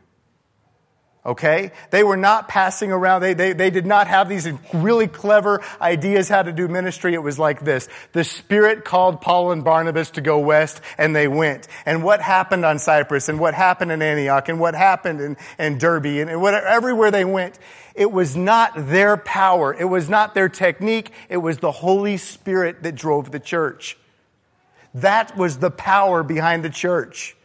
Okay? 1.26 1.73
They 1.90 2.04
were 2.04 2.16
not 2.16 2.47
passing 2.47 2.92
around. 2.92 3.23
They, 3.23 3.35
they, 3.35 3.52
they 3.52 3.71
did 3.71 3.85
not 3.85 4.06
have 4.06 4.28
these 4.28 4.49
really 4.73 5.09
clever 5.09 5.61
ideas 5.80 6.28
how 6.28 6.45
to 6.45 6.52
do 6.52 6.68
ministry. 6.68 7.14
It 7.14 7.23
was 7.23 7.37
like 7.37 7.64
this. 7.64 7.88
The 8.12 8.23
Spirit 8.23 8.85
called 8.85 9.21
Paul 9.21 9.50
and 9.50 9.64
Barnabas 9.64 10.11
to 10.11 10.21
go 10.21 10.38
west 10.38 10.80
and 10.97 11.16
they 11.16 11.26
went. 11.26 11.66
And 11.85 12.04
what 12.04 12.21
happened 12.21 12.64
on 12.64 12.78
Cyprus 12.78 13.28
and 13.28 13.40
what 13.40 13.54
happened 13.54 13.90
in 13.90 14.02
Antioch 14.02 14.49
and 14.49 14.61
what 14.61 14.76
happened 14.76 15.21
in, 15.21 15.37
in 15.59 15.78
Derbe 15.78 16.06
and 16.06 16.40
whatever, 16.40 16.64
everywhere 16.64 17.11
they 17.11 17.25
went, 17.25 17.59
it 17.97 18.12
was 18.12 18.37
not 18.37 18.73
their 18.76 19.17
power. 19.17 19.75
It 19.75 19.87
was 19.87 20.09
not 20.09 20.35
their 20.35 20.49
technique. 20.50 21.11
It 21.29 21.38
was 21.38 21.59
the 21.59 21.73
Holy 21.73 22.19
Spirit 22.19 22.83
that 22.83 22.95
drove 22.95 23.33
the 23.33 23.41
church. 23.41 23.97
That 24.95 25.37
was 25.37 25.59
the 25.59 25.71
power 25.71 26.23
behind 26.23 26.62
the 26.62 26.71
church. 26.71 27.37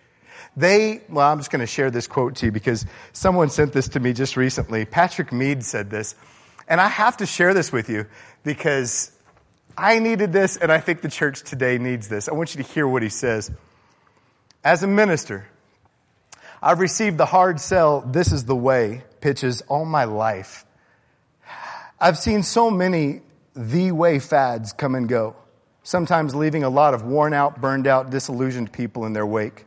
They, 0.58 1.02
well, 1.08 1.32
I'm 1.32 1.40
just 1.40 1.52
going 1.52 1.62
to 1.62 1.68
share 1.68 1.90
this 1.90 2.08
quote 2.08 2.36
to 2.38 2.48
you 2.48 2.52
because 2.52 2.86
someone 3.14 3.50
sent 3.50 3.72
this 3.72 3.88
to 3.90 4.00
me 4.02 4.12
just 4.12 4.36
recently. 4.36 4.84
Patrick 4.84 5.32
Mead 5.32 5.64
said 5.64 5.90
this. 5.90 6.16
And 6.68 6.80
I 6.80 6.88
have 6.88 7.18
to 7.18 7.26
share 7.26 7.54
this 7.54 7.72
with 7.72 7.90
you 7.90 8.06
because 8.44 9.12
I 9.78 10.00
needed 10.00 10.34
this 10.34 10.58
and 10.58 10.72
I 10.72 10.80
think 10.80 11.02
the 11.02 11.10
church 11.10 11.44
today 11.44 11.78
needs 11.78 12.10
this. 12.10 12.28
I 12.28 12.34
want 12.34 12.56
you 12.56 12.64
to 12.64 12.70
hear 12.70 12.88
what 12.88 13.04
he 13.04 13.10
says. 13.10 13.52
As 14.64 14.84
a 14.84 14.88
minister, 14.88 15.48
I've 16.64 16.80
received 16.80 17.18
the 17.18 17.26
hard 17.26 17.60
sell, 17.60 18.02
this 18.02 18.32
is 18.32 18.46
the 18.46 18.56
way, 18.56 19.04
pitches 19.20 19.62
all 19.62 19.84
my 19.84 20.04
life. 20.04 20.64
I've 22.00 22.20
seen 22.20 22.44
so 22.44 22.70
many 22.70 23.22
the 23.56 23.92
way 23.92 24.20
fads 24.20 24.72
come 24.72 24.94
and 24.94 25.10
go, 25.10 25.36
sometimes 25.82 26.36
leaving 26.36 26.64
a 26.64 26.70
lot 26.70 26.94
of 26.94 27.04
worn 27.04 27.34
out, 27.34 27.60
burned 27.60 27.88
out, 27.88 28.12
disillusioned 28.12 28.72
people 28.72 29.08
in 29.08 29.14
their 29.14 29.26
wake. 29.26 29.66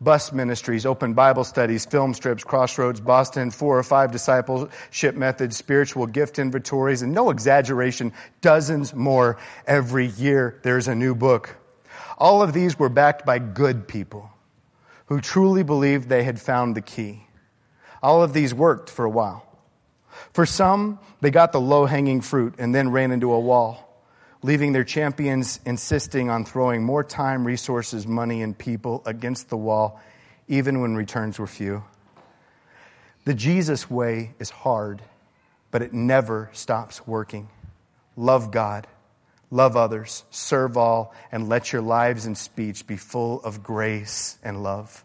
Bus 0.00 0.32
ministries, 0.32 0.84
open 0.84 1.14
Bible 1.14 1.44
studies, 1.44 1.86
film 1.86 2.14
strips, 2.14 2.42
crossroads, 2.42 3.00
Boston, 3.00 3.52
four 3.52 3.78
or 3.78 3.84
five 3.84 4.10
discipleship 4.10 5.14
methods, 5.14 5.56
spiritual 5.56 6.08
gift 6.08 6.40
inventories, 6.40 7.02
and 7.02 7.12
no 7.12 7.30
exaggeration, 7.30 8.12
dozens 8.40 8.92
more 8.92 9.38
every 9.68 10.06
year. 10.06 10.58
There's 10.64 10.88
a 10.88 10.96
new 10.96 11.14
book. 11.14 11.56
All 12.18 12.42
of 12.42 12.52
these 12.52 12.76
were 12.76 12.88
backed 12.88 13.24
by 13.24 13.38
good 13.38 13.86
people 13.86 14.33
who 15.06 15.20
truly 15.20 15.62
believed 15.62 16.08
they 16.08 16.24
had 16.24 16.40
found 16.40 16.74
the 16.74 16.80
key. 16.80 17.26
All 18.02 18.22
of 18.22 18.32
these 18.32 18.52
worked 18.52 18.90
for 18.90 19.04
a 19.04 19.10
while. 19.10 19.46
For 20.32 20.46
some, 20.46 20.98
they 21.20 21.30
got 21.30 21.52
the 21.52 21.60
low 21.60 21.86
hanging 21.86 22.20
fruit 22.20 22.54
and 22.58 22.74
then 22.74 22.90
ran 22.90 23.12
into 23.12 23.32
a 23.32 23.40
wall, 23.40 24.02
leaving 24.42 24.72
their 24.72 24.84
champions 24.84 25.60
insisting 25.64 26.30
on 26.30 26.44
throwing 26.44 26.82
more 26.82 27.02
time, 27.02 27.46
resources, 27.46 28.06
money, 28.06 28.42
and 28.42 28.56
people 28.56 29.02
against 29.06 29.48
the 29.48 29.56
wall, 29.56 30.00
even 30.48 30.80
when 30.80 30.94
returns 30.94 31.38
were 31.38 31.46
few. 31.46 31.82
The 33.24 33.34
Jesus 33.34 33.90
way 33.90 34.34
is 34.38 34.50
hard, 34.50 35.02
but 35.70 35.82
it 35.82 35.92
never 35.92 36.50
stops 36.52 37.06
working. 37.06 37.48
Love 38.16 38.50
God, 38.50 38.86
love 39.54 39.76
others, 39.76 40.24
serve 40.30 40.76
all, 40.76 41.14
and 41.30 41.48
let 41.48 41.72
your 41.72 41.80
lives 41.80 42.26
and 42.26 42.36
speech 42.36 42.88
be 42.88 42.96
full 42.96 43.40
of 43.42 43.62
grace 43.62 44.36
and 44.42 44.64
love. 44.64 45.04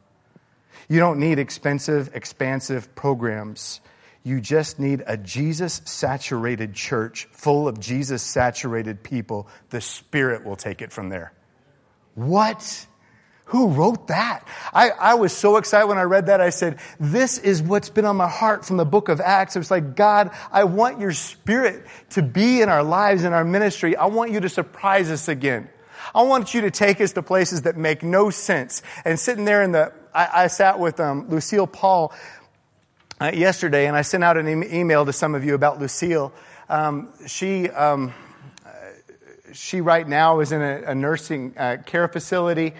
You 0.87 0.99
don't 0.99 1.19
need 1.19 1.37
expensive, 1.37 2.09
expansive 2.15 2.95
programs. 2.95 3.79
You 4.23 4.41
just 4.41 4.79
need 4.79 5.03
a 5.05 5.17
Jesus 5.17 5.81
saturated 5.85 6.73
church 6.73 7.27
full 7.31 7.67
of 7.67 7.79
Jesus 7.79 8.23
saturated 8.23 9.03
people. 9.03 9.47
The 9.69 9.81
Spirit 9.81 10.43
will 10.43 10.55
take 10.55 10.81
it 10.81 10.91
from 10.91 11.09
there. 11.09 11.31
What? 12.15 12.87
Who 13.49 13.69
wrote 13.69 14.07
that? 14.07 14.47
I, 14.73 14.91
I 14.91 15.13
was 15.15 15.35
so 15.35 15.57
excited 15.57 15.87
when 15.87 15.97
I 15.97 16.03
read 16.03 16.27
that. 16.27 16.39
I 16.39 16.51
said, 16.51 16.77
this 16.99 17.39
is 17.39 17.63
what's 17.63 17.89
been 17.89 18.05
on 18.05 18.15
my 18.15 18.27
heart 18.27 18.63
from 18.63 18.77
the 18.77 18.85
book 18.85 19.09
of 19.09 19.19
Acts. 19.19 19.55
It 19.55 19.59
was 19.59 19.71
like, 19.71 19.95
God, 19.95 20.29
I 20.51 20.65
want 20.65 20.99
your 20.99 21.13
spirit 21.13 21.83
to 22.11 22.21
be 22.21 22.61
in 22.61 22.69
our 22.69 22.83
lives, 22.83 23.23
in 23.23 23.33
our 23.33 23.43
ministry. 23.43 23.95
I 23.95 24.05
want 24.05 24.31
you 24.31 24.39
to 24.41 24.49
surprise 24.49 25.09
us 25.09 25.27
again. 25.27 25.67
I 26.13 26.21
want 26.21 26.53
you 26.53 26.61
to 26.61 26.71
take 26.71 27.01
us 27.01 27.13
to 27.13 27.23
places 27.23 27.63
that 27.63 27.75
make 27.75 28.03
no 28.03 28.29
sense. 28.29 28.83
And 29.03 29.19
sitting 29.19 29.45
there 29.45 29.63
in 29.63 29.71
the, 29.71 29.93
I, 30.13 30.43
I 30.43 30.47
sat 30.47 30.79
with 30.79 30.99
um, 30.99 31.29
Lucille 31.29 31.67
Paul 31.67 32.13
uh, 33.19 33.31
yesterday, 33.33 33.87
and 33.87 33.97
I 33.97 34.03
sent 34.03 34.23
out 34.23 34.37
an 34.37 34.47
e- 34.47 34.79
email 34.79 35.05
to 35.05 35.13
some 35.13 35.33
of 35.33 35.43
you 35.43 35.55
about 35.55 35.79
Lucille. 35.79 36.33
Um, 36.69 37.11
she, 37.25 37.67
um, 37.69 38.13
she 39.53 39.81
right 39.81 40.07
now 40.07 40.39
is 40.39 40.51
in 40.51 40.61
a, 40.61 40.83
a 40.83 40.95
nursing 40.95 41.55
uh, 41.57 41.77
care 41.83 42.07
facility. 42.07 42.75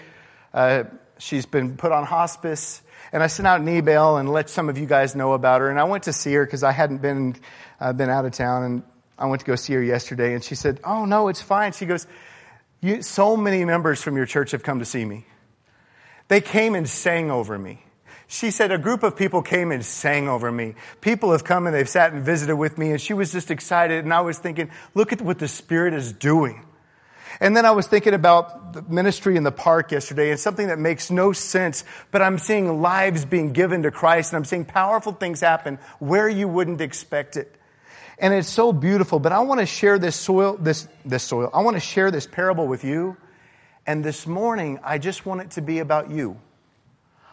Uh, 0.52 0.84
she's 1.18 1.46
been 1.46 1.76
put 1.76 1.92
on 1.92 2.04
hospice. 2.04 2.82
And 3.12 3.22
I 3.22 3.26
sent 3.26 3.46
out 3.46 3.60
an 3.60 3.68
email 3.68 4.16
and 4.16 4.28
let 4.28 4.48
some 4.48 4.68
of 4.68 4.78
you 4.78 4.86
guys 4.86 5.16
know 5.16 5.32
about 5.32 5.60
her. 5.60 5.70
And 5.70 5.80
I 5.80 5.84
went 5.84 6.04
to 6.04 6.12
see 6.12 6.32
her 6.34 6.44
because 6.44 6.62
I 6.62 6.72
hadn't 6.72 7.02
been, 7.02 7.36
uh, 7.80 7.92
been 7.92 8.08
out 8.08 8.24
of 8.24 8.32
town. 8.32 8.62
And 8.62 8.82
I 9.18 9.26
went 9.26 9.40
to 9.40 9.46
go 9.46 9.56
see 9.56 9.74
her 9.74 9.82
yesterday. 9.82 10.34
And 10.34 10.44
she 10.44 10.54
said, 10.54 10.80
Oh, 10.84 11.04
no, 11.04 11.28
it's 11.28 11.42
fine. 11.42 11.72
She 11.72 11.86
goes, 11.86 12.06
So 13.00 13.36
many 13.36 13.64
members 13.64 14.02
from 14.02 14.16
your 14.16 14.26
church 14.26 14.52
have 14.52 14.62
come 14.62 14.78
to 14.78 14.84
see 14.84 15.04
me. 15.04 15.26
They 16.28 16.40
came 16.40 16.76
and 16.76 16.88
sang 16.88 17.30
over 17.30 17.58
me. 17.58 17.82
She 18.28 18.52
said 18.52 18.70
a 18.70 18.78
group 18.78 19.02
of 19.02 19.16
people 19.16 19.42
came 19.42 19.72
and 19.72 19.84
sang 19.84 20.28
over 20.28 20.52
me. 20.52 20.76
People 21.00 21.32
have 21.32 21.42
come 21.42 21.66
and 21.66 21.74
they've 21.74 21.88
sat 21.88 22.12
and 22.12 22.24
visited 22.24 22.54
with 22.54 22.78
me 22.78 22.92
and 22.92 23.00
she 23.00 23.12
was 23.12 23.32
just 23.32 23.50
excited 23.50 24.04
and 24.04 24.14
I 24.14 24.20
was 24.20 24.38
thinking, 24.38 24.70
look 24.94 25.12
at 25.12 25.20
what 25.20 25.40
the 25.40 25.48
Spirit 25.48 25.94
is 25.94 26.12
doing. 26.12 26.64
And 27.38 27.56
then 27.56 27.64
I 27.64 27.70
was 27.70 27.86
thinking 27.86 28.14
about 28.14 28.72
the 28.72 28.82
ministry 28.82 29.36
in 29.36 29.44
the 29.44 29.52
park 29.52 29.92
yesterday 29.92 30.30
and 30.30 30.40
something 30.40 30.66
that 30.66 30.78
makes 30.78 31.10
no 31.10 31.32
sense, 31.32 31.84
but 32.10 32.22
I'm 32.22 32.38
seeing 32.38 32.82
lives 32.82 33.24
being 33.24 33.52
given 33.52 33.82
to 33.82 33.90
Christ 33.90 34.32
and 34.32 34.38
I'm 34.38 34.44
seeing 34.44 34.64
powerful 34.64 35.12
things 35.12 35.40
happen 35.40 35.78
where 35.98 36.28
you 36.28 36.48
wouldn't 36.48 36.80
expect 36.80 37.36
it. 37.36 37.54
And 38.18 38.34
it's 38.34 38.48
so 38.48 38.72
beautiful, 38.72 39.18
but 39.18 39.32
I 39.32 39.40
want 39.40 39.60
to 39.60 39.66
share 39.66 39.98
this 39.98 40.16
soil, 40.16 40.56
this, 40.58 40.88
this 41.04 41.22
soil. 41.22 41.50
I 41.54 41.62
want 41.62 41.76
to 41.76 41.80
share 41.80 42.10
this 42.10 42.26
parable 42.26 42.66
with 42.66 42.84
you. 42.84 43.16
And 43.86 44.04
this 44.04 44.26
morning, 44.26 44.78
I 44.82 44.98
just 44.98 45.24
want 45.24 45.40
it 45.40 45.52
to 45.52 45.62
be 45.62 45.78
about 45.78 46.10
you. 46.10 46.38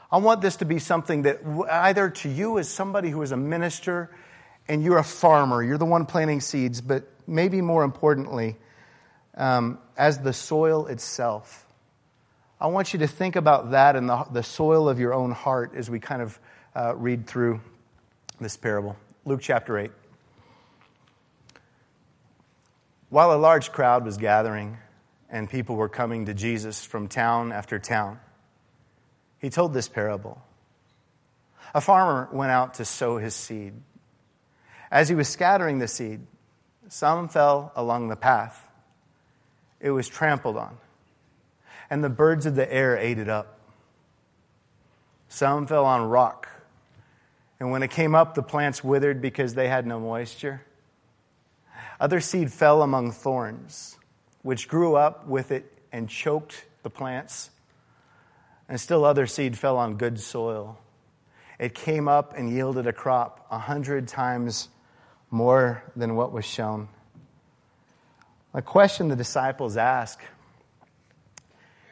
I 0.10 0.20
want 0.20 0.42
this 0.42 0.58
to 0.58 0.66
be 0.66 0.80
something 0.80 1.24
that 1.24 1.42
either 1.70 2.10
to 2.10 2.30
you 2.30 2.60
as 2.60 2.70
somebody 2.70 3.10
who 3.10 3.22
is 3.22 3.34
a 3.34 3.38
minister 3.38 4.10
and 4.70 4.82
you're 4.82 4.98
a 4.98 5.04
farmer, 5.04 5.62
you're 5.62 5.78
the 5.78 5.86
one 5.86 6.06
planting 6.06 6.40
seeds, 6.40 6.80
but 6.80 7.04
maybe 7.28 7.60
more 7.62 7.84
importantly, 7.84 8.56
um, 9.38 9.78
as 9.96 10.20
the 10.20 10.34
soil 10.34 10.88
itself. 10.88 11.66
I 12.60 12.68
want 12.68 12.92
you 12.92 13.00
to 13.00 13.08
think 13.08 13.36
about 13.36 13.72
that 13.72 13.96
in 13.96 14.08
the, 14.08 14.26
the 14.32 14.44
soil 14.44 14.90
of 14.90 15.00
your 15.00 15.14
own 15.14 15.32
heart 15.32 15.74
as 15.76 15.90
we 15.90 16.00
kind 16.00 16.22
of 16.22 16.40
uh, 16.76 16.96
read 16.96 17.28
through 17.28 17.62
this 18.42 18.58
parable. 18.58 18.98
Luke 19.26 19.42
chapter 19.42 19.78
8. 19.78 19.92
While 23.10 23.34
a 23.34 23.38
large 23.38 23.72
crowd 23.72 24.04
was 24.04 24.18
gathering 24.18 24.78
and 25.30 25.50
people 25.50 25.76
were 25.76 25.90
coming 25.90 26.26
to 26.26 26.34
Jesus 26.34 26.84
from 26.84 27.08
town 27.08 27.52
after 27.52 27.80
town, 27.80 28.20
he 29.40 29.50
told 29.50 29.74
this 29.74 29.88
parable. 29.88 30.42
A 31.74 31.82
farmer 31.82 32.28
went 32.32 32.52
out 32.52 32.76
to 32.76 32.86
sow 32.86 33.18
his 33.18 33.36
seed. 33.36 33.74
As 34.90 35.10
he 35.10 35.16
was 35.16 35.28
scattering 35.28 35.80
the 35.80 35.88
seed, 35.88 36.22
some 36.90 37.28
fell 37.28 37.72
along 37.76 38.08
the 38.08 38.16
path. 38.16 38.67
It 39.80 39.92
was 39.92 40.08
trampled 40.08 40.58
on, 40.58 40.78
and 41.90 42.04
the 42.04 42.10
birds 42.10 42.46
of 42.46 42.56
the 42.56 42.72
air 42.72 42.98
ate 42.98 43.20
it 43.20 43.30
up. 43.30 43.60
Some 45.30 45.68
fell 45.68 45.86
on 45.86 46.10
rock, 46.10 46.50
and 47.60 47.72
when 47.72 47.84
it 47.84 47.92
came 47.92 48.16
up, 48.16 48.36
the 48.36 48.44
plants 48.44 48.84
withered 48.84 49.22
because 49.22 49.54
they 49.54 49.68
had 49.68 49.86
no 49.86 50.00
moisture. 50.00 50.62
Other 52.00 52.20
seed 52.20 52.52
fell 52.52 52.82
among 52.82 53.12
thorns, 53.12 53.98
which 54.42 54.68
grew 54.68 54.96
up 54.96 55.28
with 55.28 55.52
it 55.52 55.72
and 55.92 56.10
choked 56.10 56.66
the 56.84 56.90
plants 56.90 57.50
and 58.70 58.80
still 58.80 59.06
other 59.06 59.28
seed 59.28 59.58
fell 59.58 59.78
on 59.78 59.96
good 59.96 60.20
soil. 60.20 60.78
It 61.60 61.74
came 61.74 62.08
up 62.08 62.34
and 62.36 62.52
yielded 62.52 62.86
a 62.88 62.94
crop 62.94 63.48
a 63.50 63.58
hundred 63.58 64.08
times 64.08 64.70
more 65.32 65.84
than 65.96 66.16
what 66.16 66.32
was 66.32 66.46
shown. 66.46 66.90
A 68.54 68.62
question 68.62 69.08
the 69.10 69.16
disciples 69.16 69.78
ask 69.78 70.20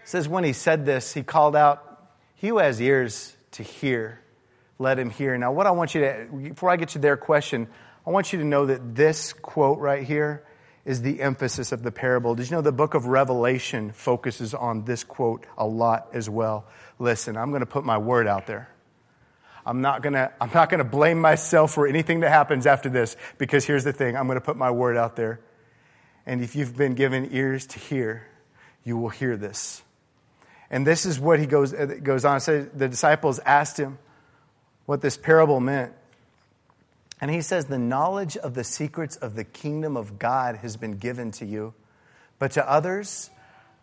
says, 0.04 0.28
When 0.28 0.44
he 0.44 0.54
said 0.54 0.86
this, 0.86 1.14
he 1.14 1.24
called 1.24 1.56
out, 1.56 2.10
He 2.36 2.50
who 2.50 2.60
has 2.60 2.82
ears 2.82 3.36
to 3.52 3.64
hear, 3.64 4.22
let 4.80 5.00
him 5.00 5.10
hear. 5.10 5.38
Now, 5.38 5.52
what 5.52 5.68
I 5.68 5.72
want 5.72 5.96
you 5.96 6.02
to, 6.02 6.28
before 6.50 6.70
I 6.70 6.76
get 6.76 6.90
to 6.90 7.00
their 7.00 7.18
question, 7.18 7.68
I 8.06 8.10
want 8.10 8.34
you 8.34 8.40
to 8.40 8.46
know 8.46 8.68
that 8.68 8.96
this 8.96 9.34
quote 9.34 9.80
right 9.80 10.04
here 10.04 10.46
is 10.86 11.02
the 11.02 11.22
emphasis 11.22 11.72
of 11.72 11.82
the 11.82 11.92
parable. 11.92 12.36
Did 12.36 12.50
you 12.50 12.56
know 12.56 12.62
the 12.62 12.72
book 12.72 12.94
of 12.94 13.08
Revelation 13.08 13.92
focuses 13.92 14.54
on 14.54 14.86
this 14.86 15.04
quote 15.04 15.46
a 15.58 15.66
lot 15.66 16.10
as 16.14 16.30
well? 16.30 16.68
Listen, 17.00 17.36
I'm 17.36 17.50
going 17.50 17.62
to 17.62 17.66
put 17.66 17.84
my 17.84 17.98
word 17.98 18.28
out 18.28 18.46
there. 18.46 18.70
I'm 19.66 19.82
not 19.82 20.04
going 20.04 20.14
to, 20.14 20.32
I'm 20.40 20.52
not 20.54 20.70
going 20.70 20.78
to 20.78 20.90
blame 20.90 21.20
myself 21.20 21.74
for 21.74 21.88
anything 21.88 22.20
that 22.20 22.30
happens 22.30 22.68
after 22.68 22.88
this 22.88 23.18
because 23.40 23.66
here's 23.66 23.84
the 23.84 23.94
thing. 23.94 24.16
I'm 24.16 24.28
going 24.28 24.38
to 24.38 24.46
put 24.46 24.58
my 24.58 24.70
word 24.70 24.96
out 24.96 25.16
there. 25.16 25.40
And 26.25 26.41
if 26.41 26.55
you've 26.55 26.75
been 26.75 26.96
given 26.96 27.29
ears 27.32 27.65
to 27.67 27.79
hear, 27.79 28.27
you 28.84 28.98
will 28.98 29.10
hear 29.10 29.38
this. 29.38 29.84
And 30.70 30.86
this 30.86 31.05
is 31.05 31.20
what 31.20 31.39
he 31.39 31.46
goes, 31.46 31.74
uh, 31.74 31.86
goes 32.01 32.25
on. 32.25 32.39
So 32.39 32.63
the 32.63 32.88
disciples 32.88 33.39
asked 33.39 33.77
him 33.77 34.00
what 34.86 35.01
this 35.01 35.17
parable 35.17 35.60
meant. 35.60 35.94
And 37.22 37.32
he 37.32 37.41
says, 37.41 37.65
The 37.65 37.77
knowledge 37.77 38.38
of 38.38 38.55
the 38.55 38.63
secrets 38.63 39.15
of 39.15 39.36
the 39.36 39.44
kingdom 39.44 39.96
of 39.96 40.20
God 40.20 40.58
has 40.58 40.77
been 40.77 40.98
given 40.98 41.32
to 41.32 41.46
you, 41.46 41.74
but 42.39 42.51
to 42.51 42.70
others 42.70 43.29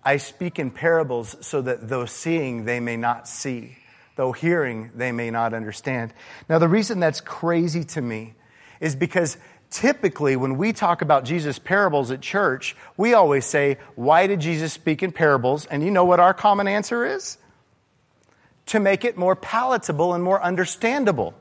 I 0.05 0.17
speak 0.17 0.59
in 0.59 0.71
parables 0.71 1.37
so 1.41 1.63
that 1.63 1.89
though 1.89 2.07
seeing 2.07 2.65
they 2.65 2.81
may 2.81 2.97
not 2.97 3.29
see, 3.29 3.79
though 4.17 4.33
hearing 4.33 4.91
they 4.95 5.13
may 5.13 5.31
not 5.31 5.55
understand. 5.55 6.13
Now, 6.49 6.59
the 6.59 6.69
reason 6.69 6.99
that's 7.01 7.21
crazy 7.21 7.85
to 7.85 8.03
me 8.03 8.35
is 8.81 8.97
because 8.97 9.37
typically 9.73 10.37
when 10.37 10.59
we 10.59 10.73
talk 10.73 11.03
about 11.03 11.25
Jesus' 11.25 11.59
parables 11.59 12.11
at 12.11 12.21
church, 12.21 12.77
we 12.97 13.15
always 13.15 13.45
say, 13.47 13.79
Why 13.97 14.27
did 14.27 14.41
Jesus 14.41 14.73
speak 14.73 15.03
in 15.03 15.13
parables? 15.13 15.67
And 15.67 15.83
you 15.83 15.91
know 15.91 16.05
what 16.05 16.21
our 16.21 16.35
common 16.35 16.69
answer 16.69 17.05
is? 17.05 17.39
To 18.67 18.81
make 18.81 19.05
it 19.05 19.17
more 19.17 19.35
palatable 19.35 20.15
and 20.15 20.23
more 20.23 20.41
understandable. 20.41 21.35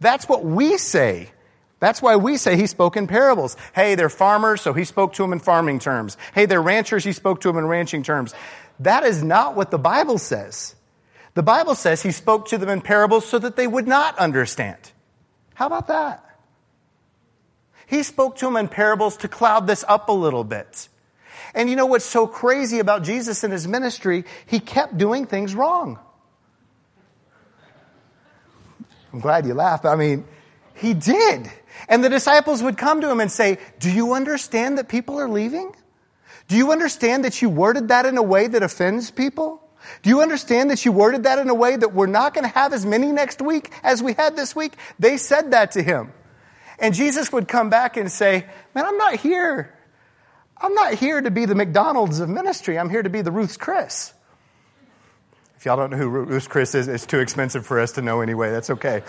That's 0.00 0.28
what 0.28 0.44
we 0.44 0.78
say. 0.78 1.30
That's 1.78 2.02
why 2.02 2.16
we 2.16 2.36
say 2.36 2.56
he 2.56 2.66
spoke 2.66 2.96
in 2.96 3.06
parables. 3.06 3.56
Hey, 3.74 3.94
they're 3.94 4.10
farmers, 4.10 4.60
so 4.60 4.72
he 4.72 4.84
spoke 4.84 5.14
to 5.14 5.22
them 5.22 5.32
in 5.32 5.38
farming 5.38 5.78
terms. 5.78 6.16
Hey, 6.34 6.46
they're 6.46 6.60
ranchers, 6.60 7.04
he 7.04 7.12
spoke 7.12 7.40
to 7.42 7.48
them 7.48 7.56
in 7.56 7.66
ranching 7.66 8.02
terms. 8.02 8.34
That 8.80 9.04
is 9.04 9.22
not 9.22 9.56
what 9.56 9.70
the 9.70 9.78
Bible 9.78 10.18
says. 10.18 10.74
The 11.34 11.42
Bible 11.42 11.74
says 11.74 12.02
he 12.02 12.12
spoke 12.12 12.48
to 12.48 12.58
them 12.58 12.68
in 12.68 12.80
parables 12.80 13.24
so 13.24 13.38
that 13.38 13.56
they 13.56 13.66
would 13.66 13.86
not 13.86 14.18
understand. 14.18 14.78
How 15.54 15.66
about 15.66 15.88
that? 15.88 16.29
He 17.90 18.04
spoke 18.04 18.36
to 18.36 18.46
him 18.46 18.54
in 18.54 18.68
parables 18.68 19.16
to 19.18 19.28
cloud 19.28 19.66
this 19.66 19.84
up 19.88 20.08
a 20.08 20.12
little 20.12 20.44
bit. 20.44 20.88
And 21.54 21.68
you 21.68 21.74
know 21.74 21.86
what's 21.86 22.04
so 22.04 22.28
crazy 22.28 22.78
about 22.78 23.02
Jesus 23.02 23.42
and 23.42 23.52
his 23.52 23.66
ministry? 23.66 24.24
He 24.46 24.60
kept 24.60 24.96
doing 24.96 25.26
things 25.26 25.56
wrong. 25.56 25.98
I'm 29.12 29.18
glad 29.18 29.44
you 29.44 29.54
laughed. 29.54 29.86
I 29.86 29.96
mean, 29.96 30.24
he 30.72 30.94
did. 30.94 31.50
And 31.88 32.04
the 32.04 32.08
disciples 32.08 32.62
would 32.62 32.78
come 32.78 33.00
to 33.00 33.10
him 33.10 33.18
and 33.18 33.30
say, 33.30 33.58
Do 33.80 33.90
you 33.90 34.14
understand 34.14 34.78
that 34.78 34.88
people 34.88 35.18
are 35.18 35.28
leaving? 35.28 35.74
Do 36.46 36.56
you 36.56 36.70
understand 36.70 37.24
that 37.24 37.42
you 37.42 37.48
worded 37.48 37.88
that 37.88 38.06
in 38.06 38.16
a 38.16 38.22
way 38.22 38.46
that 38.46 38.62
offends 38.62 39.10
people? 39.10 39.60
Do 40.02 40.10
you 40.10 40.22
understand 40.22 40.70
that 40.70 40.84
you 40.84 40.92
worded 40.92 41.24
that 41.24 41.40
in 41.40 41.48
a 41.48 41.54
way 41.54 41.74
that 41.74 41.92
we're 41.92 42.06
not 42.06 42.34
going 42.34 42.44
to 42.44 42.54
have 42.54 42.72
as 42.72 42.86
many 42.86 43.10
next 43.10 43.42
week 43.42 43.72
as 43.82 44.00
we 44.00 44.12
had 44.12 44.36
this 44.36 44.54
week? 44.54 44.74
They 45.00 45.16
said 45.16 45.50
that 45.50 45.72
to 45.72 45.82
him. 45.82 46.12
And 46.80 46.94
Jesus 46.94 47.30
would 47.30 47.46
come 47.46 47.70
back 47.70 47.96
and 47.96 48.10
say, 48.10 48.46
Man, 48.74 48.86
I'm 48.86 48.96
not 48.96 49.16
here. 49.16 49.76
I'm 50.56 50.74
not 50.74 50.94
here 50.94 51.20
to 51.20 51.30
be 51.30 51.44
the 51.44 51.54
McDonald's 51.54 52.20
of 52.20 52.28
ministry. 52.28 52.78
I'm 52.78 52.90
here 52.90 53.02
to 53.02 53.10
be 53.10 53.22
the 53.22 53.30
Ruth's 53.30 53.56
Chris. 53.56 54.12
If 55.56 55.66
y'all 55.66 55.76
don't 55.76 55.90
know 55.90 55.98
who 55.98 56.08
Ruth's 56.08 56.48
Chris 56.48 56.74
is, 56.74 56.88
it's 56.88 57.06
too 57.06 57.20
expensive 57.20 57.66
for 57.66 57.80
us 57.80 57.92
to 57.92 58.02
know 58.02 58.22
anyway. 58.22 58.50
That's 58.50 58.70
okay. 58.70 59.02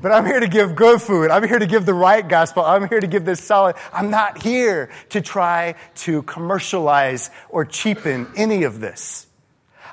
But 0.00 0.12
I'm 0.12 0.26
here 0.26 0.40
to 0.40 0.48
give 0.48 0.74
good 0.74 1.00
food. 1.00 1.30
I'm 1.30 1.46
here 1.46 1.58
to 1.58 1.66
give 1.66 1.86
the 1.86 1.94
right 1.94 2.26
gospel. 2.26 2.64
I'm 2.64 2.88
here 2.88 3.00
to 3.00 3.06
give 3.06 3.24
this 3.24 3.42
solid. 3.42 3.76
I'm 3.92 4.10
not 4.10 4.42
here 4.42 4.90
to 5.10 5.20
try 5.20 5.76
to 5.96 6.22
commercialize 6.22 7.30
or 7.48 7.64
cheapen 7.64 8.26
any 8.36 8.64
of 8.64 8.80
this. 8.80 9.26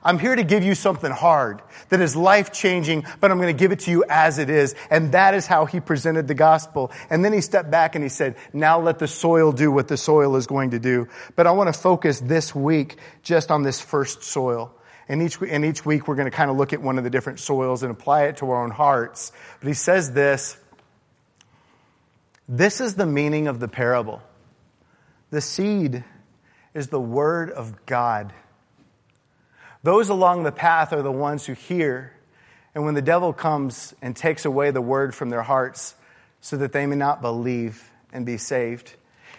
I'm 0.03 0.17
here 0.19 0.35
to 0.35 0.43
give 0.43 0.63
you 0.63 0.75
something 0.75 1.11
hard 1.11 1.61
that 1.89 1.99
is 1.99 2.15
life 2.15 2.51
changing, 2.51 3.05
but 3.19 3.31
I'm 3.31 3.37
going 3.37 3.55
to 3.55 3.59
give 3.59 3.71
it 3.71 3.79
to 3.81 3.91
you 3.91 4.05
as 4.07 4.37
it 4.37 4.49
is. 4.49 4.75
And 4.89 5.11
that 5.11 5.33
is 5.33 5.45
how 5.45 5.65
he 5.65 5.79
presented 5.79 6.27
the 6.27 6.35
gospel. 6.35 6.91
And 7.09 7.23
then 7.23 7.33
he 7.33 7.41
stepped 7.41 7.69
back 7.69 7.95
and 7.95 8.03
he 8.03 8.09
said, 8.09 8.35
now 8.53 8.79
let 8.79 8.99
the 8.99 9.07
soil 9.07 9.51
do 9.51 9.71
what 9.71 9.87
the 9.87 9.97
soil 9.97 10.35
is 10.35 10.47
going 10.47 10.71
to 10.71 10.79
do. 10.79 11.07
But 11.35 11.47
I 11.47 11.51
want 11.51 11.73
to 11.73 11.79
focus 11.79 12.19
this 12.19 12.55
week 12.55 12.97
just 13.23 13.51
on 13.51 13.63
this 13.63 13.81
first 13.81 14.23
soil. 14.23 14.73
And 15.09 15.21
each, 15.23 15.41
and 15.41 15.65
each 15.65 15.85
week 15.85 16.07
we're 16.07 16.15
going 16.15 16.29
to 16.29 16.35
kind 16.35 16.51
of 16.51 16.57
look 16.57 16.71
at 16.71 16.81
one 16.81 16.97
of 16.97 17.03
the 17.03 17.09
different 17.09 17.39
soils 17.39 17.83
and 17.83 17.91
apply 17.91 18.25
it 18.25 18.37
to 18.37 18.49
our 18.51 18.63
own 18.63 18.71
hearts. 18.71 19.31
But 19.59 19.67
he 19.67 19.73
says 19.73 20.13
this, 20.13 20.55
this 22.47 22.79
is 22.79 22.95
the 22.95 23.05
meaning 23.05 23.47
of 23.47 23.59
the 23.59 23.67
parable. 23.67 24.21
The 25.31 25.41
seed 25.41 26.03
is 26.73 26.87
the 26.87 26.99
word 26.99 27.51
of 27.51 27.85
God. 27.85 28.33
Those 29.83 30.09
along 30.09 30.43
the 30.43 30.51
path 30.51 30.93
are 30.93 31.01
the 31.01 31.11
ones 31.11 31.45
who 31.45 31.53
hear. 31.53 32.13
And 32.75 32.85
when 32.85 32.93
the 32.93 33.01
devil 33.01 33.33
comes 33.33 33.95
and 34.01 34.15
takes 34.15 34.45
away 34.45 34.71
the 34.71 34.81
word 34.81 35.15
from 35.15 35.29
their 35.29 35.41
hearts 35.41 35.95
so 36.41 36.57
that 36.57 36.71
they 36.71 36.85
may 36.85 36.95
not 36.95 37.21
believe 37.21 37.89
and 38.11 38.25
be 38.25 38.37
saved, 38.37 38.93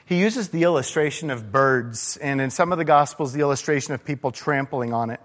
he 0.06 0.18
uses 0.18 0.48
the 0.48 0.64
illustration 0.64 1.30
of 1.30 1.52
birds, 1.52 2.16
and 2.16 2.40
in 2.40 2.50
some 2.50 2.72
of 2.72 2.78
the 2.78 2.84
Gospels, 2.84 3.32
the 3.32 3.40
illustration 3.40 3.94
of 3.94 4.04
people 4.04 4.32
trampling 4.32 4.92
on 4.92 5.10
it. 5.10 5.20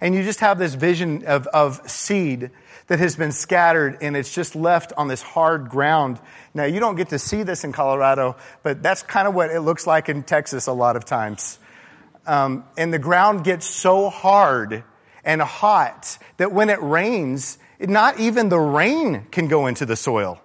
And 0.00 0.14
you 0.14 0.22
just 0.22 0.40
have 0.40 0.58
this 0.58 0.74
vision 0.74 1.24
of, 1.26 1.46
of 1.48 1.90
seed 1.90 2.50
that 2.86 2.98
has 3.00 3.16
been 3.16 3.32
scattered 3.32 3.98
and 4.00 4.16
it's 4.16 4.32
just 4.32 4.54
left 4.54 4.92
on 4.96 5.08
this 5.08 5.22
hard 5.22 5.68
ground. 5.68 6.20
Now, 6.54 6.64
you 6.64 6.78
don't 6.78 6.96
get 6.96 7.08
to 7.10 7.18
see 7.18 7.42
this 7.42 7.64
in 7.64 7.72
Colorado, 7.72 8.36
but 8.62 8.82
that's 8.82 9.02
kind 9.02 9.26
of 9.26 9.34
what 9.34 9.50
it 9.50 9.60
looks 9.60 9.86
like 9.86 10.08
in 10.08 10.22
Texas 10.22 10.66
a 10.66 10.72
lot 10.72 10.96
of 10.96 11.04
times. 11.04 11.58
Um, 12.28 12.64
and 12.76 12.92
the 12.92 12.98
ground 12.98 13.42
gets 13.42 13.64
so 13.64 14.10
hard 14.10 14.84
and 15.24 15.40
hot 15.40 16.18
that 16.36 16.52
when 16.52 16.68
it 16.68 16.80
rains, 16.82 17.58
not 17.80 18.20
even 18.20 18.50
the 18.50 18.60
rain 18.60 19.26
can 19.30 19.48
go 19.48 19.66
into 19.66 19.86
the 19.86 19.96
soil. 19.96 20.38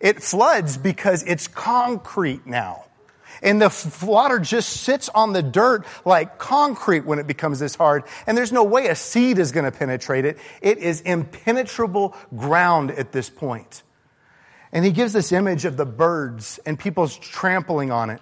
It 0.00 0.22
floods 0.22 0.76
because 0.76 1.24
it's 1.24 1.48
concrete 1.48 2.46
now. 2.46 2.84
And 3.42 3.60
the 3.60 3.96
water 4.06 4.38
just 4.38 4.68
sits 4.68 5.08
on 5.08 5.32
the 5.32 5.42
dirt 5.42 5.86
like 6.04 6.38
concrete 6.38 7.04
when 7.04 7.18
it 7.18 7.26
becomes 7.26 7.58
this 7.58 7.74
hard. 7.74 8.04
And 8.28 8.38
there's 8.38 8.52
no 8.52 8.62
way 8.62 8.86
a 8.86 8.94
seed 8.94 9.40
is 9.40 9.50
going 9.50 9.64
to 9.64 9.76
penetrate 9.76 10.24
it. 10.24 10.38
It 10.62 10.78
is 10.78 11.00
impenetrable 11.00 12.14
ground 12.36 12.92
at 12.92 13.10
this 13.10 13.28
point. 13.28 13.82
And 14.72 14.84
he 14.84 14.92
gives 14.92 15.12
this 15.12 15.32
image 15.32 15.64
of 15.64 15.76
the 15.76 15.84
birds 15.84 16.60
and 16.64 16.78
people's 16.78 17.16
trampling 17.16 17.90
on 17.90 18.10
it. 18.10 18.20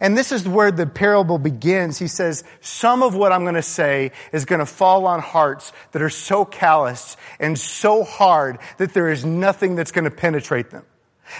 And 0.00 0.16
this 0.16 0.32
is 0.32 0.48
where 0.48 0.70
the 0.70 0.86
parable 0.86 1.38
begins. 1.38 1.98
He 1.98 2.08
says, 2.08 2.42
some 2.62 3.02
of 3.02 3.14
what 3.14 3.32
I'm 3.32 3.42
going 3.42 3.54
to 3.54 3.62
say 3.62 4.12
is 4.32 4.46
going 4.46 4.60
to 4.60 4.66
fall 4.66 5.06
on 5.06 5.20
hearts 5.20 5.72
that 5.92 6.00
are 6.00 6.10
so 6.10 6.46
calloused 6.46 7.18
and 7.38 7.58
so 7.58 8.02
hard 8.02 8.58
that 8.78 8.94
there 8.94 9.10
is 9.10 9.26
nothing 9.26 9.76
that's 9.76 9.92
going 9.92 10.04
to 10.04 10.10
penetrate 10.10 10.70
them. 10.70 10.84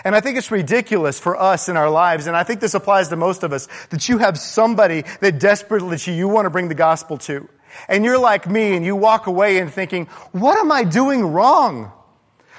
And 0.05 0.15
I 0.15 0.21
think 0.21 0.37
it's 0.39 0.51
ridiculous 0.51 1.19
for 1.19 1.37
us 1.37 1.69
in 1.69 1.77
our 1.77 1.91
lives, 1.91 2.27
and 2.29 2.37
I 2.37 2.45
think 2.45 2.61
this 2.61 2.75
applies 2.75 3.09
to 3.09 3.17
most 3.17 3.43
of 3.43 3.53
us, 3.53 3.67
that 3.89 4.09
you 4.09 4.19
have 4.19 4.39
somebody 4.39 5.05
that 5.21 5.41
desperately 5.41 5.97
you, 6.05 6.13
you 6.13 6.29
want 6.29 6.47
to 6.47 6.51
bring 6.51 6.69
the 6.69 6.77
gospel 6.77 7.19
to. 7.19 7.49
And 7.89 8.05
you're 8.05 8.19
like 8.19 8.49
me 8.49 8.77
and 8.77 8.85
you 8.85 8.95
walk 8.95 9.27
away 9.27 9.59
and 9.59 9.73
thinking, 9.73 10.07
what 10.33 10.59
am 10.59 10.71
I 10.71 10.85
doing 10.85 11.25
wrong? 11.25 11.93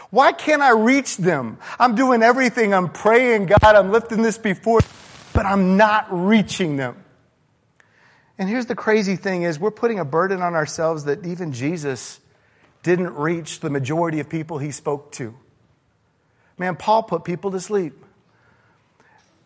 Why 0.09 0.33
can't 0.33 0.61
I 0.61 0.71
reach 0.71 1.17
them? 1.17 1.57
I'm 1.79 1.95
doing 1.95 2.21
everything. 2.21 2.73
I'm 2.73 2.89
praying, 2.89 3.45
God, 3.45 3.63
I'm 3.63 3.91
lifting 3.91 4.21
this 4.21 4.37
before 4.37 4.81
but 5.33 5.45
I'm 5.45 5.77
not 5.77 6.07
reaching 6.09 6.77
them. 6.77 7.03
And 8.37 8.49
here's 8.49 8.65
the 8.65 8.75
crazy 8.75 9.15
thing 9.15 9.43
is 9.43 9.59
we're 9.59 9.71
putting 9.71 9.99
a 9.99 10.05
burden 10.05 10.41
on 10.41 10.55
ourselves 10.55 11.05
that 11.05 11.25
even 11.25 11.53
Jesus 11.53 12.19
didn't 12.83 13.15
reach 13.15 13.59
the 13.59 13.69
majority 13.69 14.19
of 14.19 14.29
people 14.29 14.57
he 14.57 14.71
spoke 14.71 15.11
to. 15.13 15.35
Man, 16.57 16.75
Paul 16.75 17.03
put 17.03 17.23
people 17.23 17.51
to 17.51 17.59
sleep. 17.59 17.93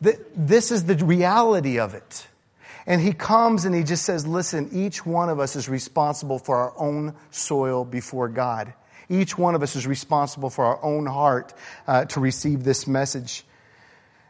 This 0.02 0.72
is 0.72 0.86
the 0.86 0.96
reality 0.96 1.80
of 1.80 1.94
it. 1.94 2.28
And 2.88 3.02
he 3.02 3.14
comes 3.14 3.66
and 3.66 3.74
he 3.74 3.84
just 3.84 4.06
says, 4.06 4.28
listen, 4.28 4.70
each 4.72 5.06
one 5.06 5.30
of 5.30 5.40
us 5.40 5.56
is 5.56 5.68
responsible 5.68 6.38
for 6.38 6.58
our 6.58 6.74
own 6.78 7.16
soil 7.32 7.84
before 7.84 8.30
God. 8.30 8.74
Each 9.10 9.38
one 9.38 9.56
of 9.56 9.64
us 9.64 9.76
is 9.76 9.88
responsible 9.88 10.50
for 10.50 10.66
our 10.66 10.84
own 10.84 11.06
heart 11.06 11.54
uh, 11.88 12.06
to 12.06 12.20
receive 12.20 12.64
this 12.64 12.88
message. 12.88 13.44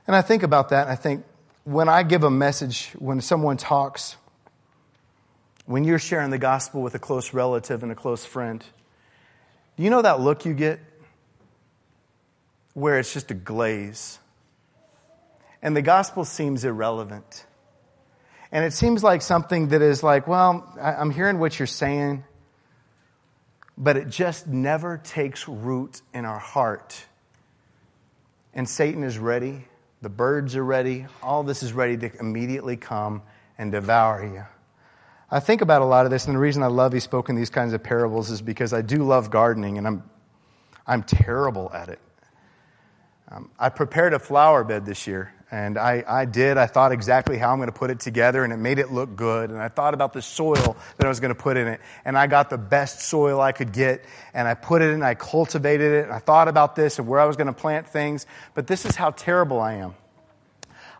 And 0.07 0.15
I 0.15 0.21
think 0.21 0.43
about 0.43 0.69
that 0.69 0.83
and 0.83 0.91
I 0.91 0.95
think, 0.95 1.25
when 1.65 1.89
I 1.89 2.04
give 2.04 2.23
a 2.23 2.30
message, 2.30 2.91
when 2.99 3.19
someone 3.21 3.58
talks, 3.58 4.15
when 5.65 5.84
you're 5.84 5.99
sharing 5.99 6.30
the 6.30 6.38
gospel 6.38 6.84
with 6.84 6.93
a 6.93 6.99
close 6.99 7.34
relative 7.34 7.82
and 7.82 7.91
a 7.91 7.95
close 7.95 8.23
friend, 8.23 8.63
do 9.75 9.84
you 9.84 9.89
know 9.89 10.04
that 10.04 10.21
look 10.21 10.45
you 10.45 10.54
get? 10.54 10.80
Where 12.75 12.99
it's 12.99 13.12
just 13.12 13.32
a 13.32 13.34
glaze. 13.34 14.19
And 15.62 15.75
the 15.75 15.82
gospel 15.82 16.23
seems 16.23 16.63
irrelevant. 16.63 17.45
And 18.51 18.63
it 18.63 18.71
seems 18.71 19.04
like 19.04 19.23
something 19.23 19.69
that 19.69 19.82
is 19.82 20.04
like, 20.04 20.28
well, 20.28 20.71
I'm 20.80 21.10
hearing 21.10 21.39
what 21.39 21.58
you're 21.58 21.65
saying, 21.65 22.23
but 23.75 23.97
it 23.97 24.08
just 24.08 24.45
never 24.45 24.99
takes 25.04 25.47
root 25.47 25.99
in 26.13 26.25
our 26.25 26.38
heart. 26.38 27.06
And 28.54 28.69
Satan 28.69 29.04
is 29.04 29.17
ready 29.17 29.65
the 30.01 30.10
birds 30.10 30.55
are 30.55 30.63
ready. 30.63 31.05
All 31.21 31.43
this 31.43 31.63
is 31.63 31.73
ready 31.73 31.97
to 31.97 32.19
immediately 32.19 32.77
come 32.77 33.21
and 33.58 33.71
devour 33.71 34.23
you. 34.23 34.45
I 35.29 35.39
think 35.39 35.62
about 35.62 35.81
a 35.81 35.86
lot 35.86 36.05
of 36.05 36.12
this, 36.12 36.27
and 36.27 36.36
the 36.36 36.39
reason 36.39 36.63
I 36.63 36.67
love 36.67 36.93
he 36.93 36.99
spoke 36.99 37.29
in 37.29 37.36
these 37.36 37.49
kinds 37.49 37.73
of 37.73 37.84
parables 37.84 38.29
is 38.29 38.41
because 38.41 38.73
I 38.73 38.81
do 38.81 39.03
love 39.03 39.31
gardening, 39.31 39.77
and 39.77 39.88
I'm, 39.88 40.03
I'm 40.86 41.03
terrible 41.03 41.71
at 41.73 41.89
it. 41.89 41.99
Um, 43.29 43.49
I 43.60 43.69
prepared 43.69 44.13
a 44.13 44.19
flower 44.19 44.63
bed 44.63 44.86
this 44.86 45.08
year, 45.08 45.34
and 45.51 45.77
I, 45.77 46.03
I 46.08 46.25
did. 46.25 46.58
I 46.58 46.65
thought 46.65 46.91
exactly 46.91 47.38
how 47.38 47.51
I'm 47.51 47.60
going 47.60 47.67
to 47.67 47.77
put 47.77 47.91
it 47.91 47.99
together, 47.99 48.43
and 48.43 48.51
it 48.51 48.58
made 48.58 48.79
it 48.79 48.91
look 48.91 49.15
good. 49.15 49.51
And 49.51 49.60
I 49.60 49.67
thought 49.67 49.93
about 49.93 50.13
the 50.13 50.21
soil 50.21 50.75
that 50.97 51.05
I 51.05 51.08
was 51.08 51.19
going 51.19 51.34
to 51.34 51.39
put 51.39 51.55
in 51.55 51.67
it, 51.67 51.81
and 52.03 52.17
I 52.17 52.27
got 52.27 52.49
the 52.49 52.58
best 52.58 53.01
soil 53.01 53.39
I 53.39 53.51
could 53.51 53.71
get, 53.71 54.05
and 54.34 54.47
I 54.47 54.55
put 54.55 54.81
it 54.81 54.89
in, 54.89 55.03
I 55.03 55.13
cultivated 55.13 55.93
it, 55.93 56.05
and 56.05 56.13
I 56.13 56.19
thought 56.19 56.47
about 56.47 56.75
this 56.75 56.97
and 56.97 57.08
where 57.08 57.19
I 57.19 57.25
was 57.25 57.36
going 57.36 57.47
to 57.47 57.53
plant 57.53 57.88
things. 57.88 58.25
But 58.53 58.67
this 58.67 58.86
is 58.86 58.95
how 58.95 59.12
terrible 59.12 59.62
I 59.62 59.73
am. 59.73 59.95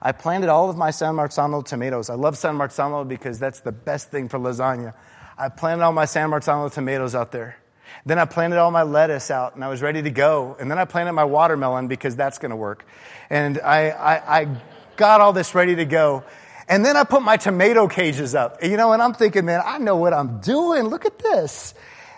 I 0.02 0.12
planted 0.12 0.50
all 0.50 0.70
of 0.70 0.78
my 0.78 0.92
San 0.92 1.16
Marzano 1.16 1.66
tomatoes. 1.66 2.12
I 2.12 2.14
love 2.14 2.38
San 2.38 2.56
Marzano 2.56 3.08
because 3.08 3.40
that's 3.40 3.62
the 3.62 3.72
best 3.72 4.12
thing 4.12 4.30
for 4.30 4.38
lasagna. 4.38 4.94
I 5.38 5.50
planted 5.50 5.84
all 5.84 5.94
my 5.94 6.06
San 6.06 6.30
Marzano 6.30 6.72
tomatoes 6.72 7.16
out 7.16 7.32
there. 7.32 7.58
Then 8.06 8.20
I 8.20 8.26
planted 8.26 8.58
all 8.58 8.72
my 8.72 8.84
lettuce 8.84 9.32
out 9.32 9.56
and 9.56 9.64
I 9.64 9.70
was 9.70 9.82
ready 9.82 10.02
to 10.02 10.12
go. 10.12 10.56
And 10.60 10.70
then 10.70 10.78
I 10.78 10.86
planted 10.86 11.14
my 11.14 11.24
watermelon 11.24 11.88
because 11.88 12.16
that's 12.16 12.40
going 12.40 12.50
to 12.52 12.56
work. 12.56 12.86
And 13.30 13.60
I, 13.60 13.90
I, 13.90 14.40
I 14.42 14.62
got 14.96 15.22
all 15.22 15.34
this 15.34 15.56
ready 15.56 15.76
to 15.76 15.86
go. 15.86 16.24
And 16.68 16.84
then 16.84 16.98
I 16.98 17.04
put 17.04 17.22
my 17.22 17.38
tomato 17.38 17.88
cages 17.88 18.34
up. 18.36 18.64
You 18.64 18.78
know, 18.78 18.92
and 18.94 19.02
I'm 19.02 19.14
thinking, 19.14 19.46
man, 19.46 19.62
I 19.64 19.78
know 19.78 19.98
what 19.98 20.14
I'm 20.14 20.40
doing. 20.40 20.86
Look 20.86 21.06
at 21.06 21.20
this. 21.20 21.74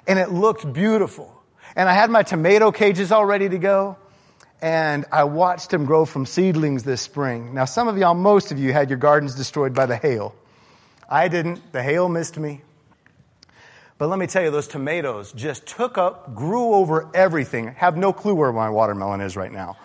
And 0.08 0.20
it 0.20 0.32
looked 0.32 0.72
beautiful. 0.72 1.34
And 1.76 1.88
I 1.88 1.94
had 1.94 2.10
my 2.10 2.24
tomato 2.24 2.72
cages 2.72 3.12
all 3.12 3.26
ready 3.26 3.50
to 3.50 3.58
go. 3.58 3.98
And 4.62 5.06
I 5.12 5.26
watched 5.26 5.70
them 5.70 5.86
grow 5.86 6.06
from 6.06 6.26
seedlings 6.26 6.84
this 6.84 7.02
spring. 7.02 7.54
Now, 7.54 7.66
some 7.66 7.88
of 7.88 7.98
y'all, 7.98 8.16
most 8.16 8.52
of 8.52 8.58
you, 8.58 8.74
had 8.74 8.90
your 8.90 8.98
gardens 8.98 9.36
destroyed 9.36 9.76
by 9.76 9.86
the 9.86 9.96
hail. 9.96 10.34
I 11.08 11.28
didn't. 11.28 11.72
The 11.72 11.84
hail 11.84 12.10
missed 12.10 12.38
me. 12.38 12.62
But 13.98 14.10
let 14.10 14.20
me 14.20 14.28
tell 14.28 14.44
you, 14.44 14.52
those 14.52 14.68
tomatoes 14.68 15.32
just 15.32 15.66
took 15.66 15.98
up, 15.98 16.36
grew 16.36 16.74
over 16.76 17.10
everything. 17.16 17.74
Have 17.76 17.98
no 17.98 18.14
clue 18.14 18.36
where 18.36 18.54
my 18.54 18.70
watermelon 18.70 19.22
is 19.22 19.36
right 19.36 19.52
now. 19.52 19.78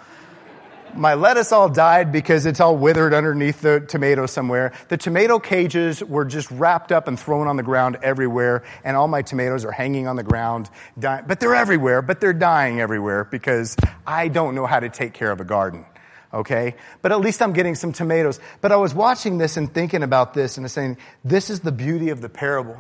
My 0.95 1.15
lettuce 1.15 1.53
all 1.53 1.71
died 1.71 2.13
because 2.13 2.45
it's 2.45 2.61
all 2.61 2.77
withered 2.77 3.15
underneath 3.15 3.63
the 3.63 3.81
tomato 3.81 4.27
somewhere. 4.27 4.75
The 4.89 4.99
tomato 4.99 5.39
cages 5.39 6.05
were 6.05 6.27
just 6.27 6.51
wrapped 6.51 6.93
up 6.93 7.09
and 7.09 7.19
thrown 7.19 7.47
on 7.49 7.57
the 7.57 7.63
ground 7.63 7.97
everywhere, 8.03 8.65
and 8.85 8.95
all 8.95 9.09
my 9.09 9.23
tomatoes 9.23 9.65
are 9.65 9.73
hanging 9.73 10.07
on 10.07 10.17
the 10.17 10.23
ground, 10.23 10.69
dying. 10.99 11.25
But 11.27 11.41
they're 11.41 11.55
everywhere, 11.55 12.03
but 12.03 12.21
they're 12.21 12.35
dying 12.35 12.79
everywhere 12.79 13.25
because 13.25 13.75
I 14.07 14.29
don't 14.29 14.55
know 14.55 14.67
how 14.67 14.81
to 14.81 14.91
take 14.91 15.15
care 15.15 15.31
of 15.31 15.41
a 15.41 15.45
garden. 15.45 15.87
Okay? 16.35 16.75
But 17.01 17.13
at 17.13 17.21
least 17.21 17.41
I'm 17.41 17.55
getting 17.55 17.75
some 17.75 17.95
tomatoes. 17.95 18.39
But 18.61 18.73
I 18.73 18.77
was 18.77 18.93
watching 18.93 19.39
this 19.39 19.57
and 19.57 19.73
thinking 19.73 20.03
about 20.03 20.35
this 20.35 20.59
and 20.59 20.71
saying, 20.71 20.99
this 21.25 21.49
is 21.49 21.61
the 21.61 21.73
beauty 21.73 22.11
of 22.11 22.21
the 22.21 22.29
parable. 22.29 22.77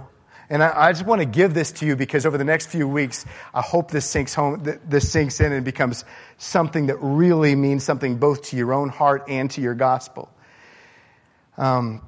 And 0.52 0.62
I, 0.62 0.88
I, 0.88 0.92
just 0.92 1.06
want 1.06 1.22
to 1.22 1.24
give 1.24 1.54
this 1.54 1.72
to 1.72 1.86
you 1.86 1.96
because 1.96 2.26
over 2.26 2.36
the 2.36 2.44
next 2.44 2.66
few 2.66 2.86
weeks, 2.86 3.24
I 3.54 3.62
hope 3.62 3.90
this 3.90 4.04
sinks 4.04 4.34
home, 4.34 4.62
this 4.86 5.10
sinks 5.10 5.40
in 5.40 5.50
and 5.50 5.64
becomes 5.64 6.04
something 6.36 6.88
that 6.88 6.96
really 7.00 7.54
means 7.54 7.84
something 7.84 8.18
both 8.18 8.50
to 8.50 8.56
your 8.56 8.74
own 8.74 8.90
heart 8.90 9.24
and 9.28 9.50
to 9.52 9.62
your 9.62 9.74
gospel. 9.74 10.28
Um, 11.56 12.06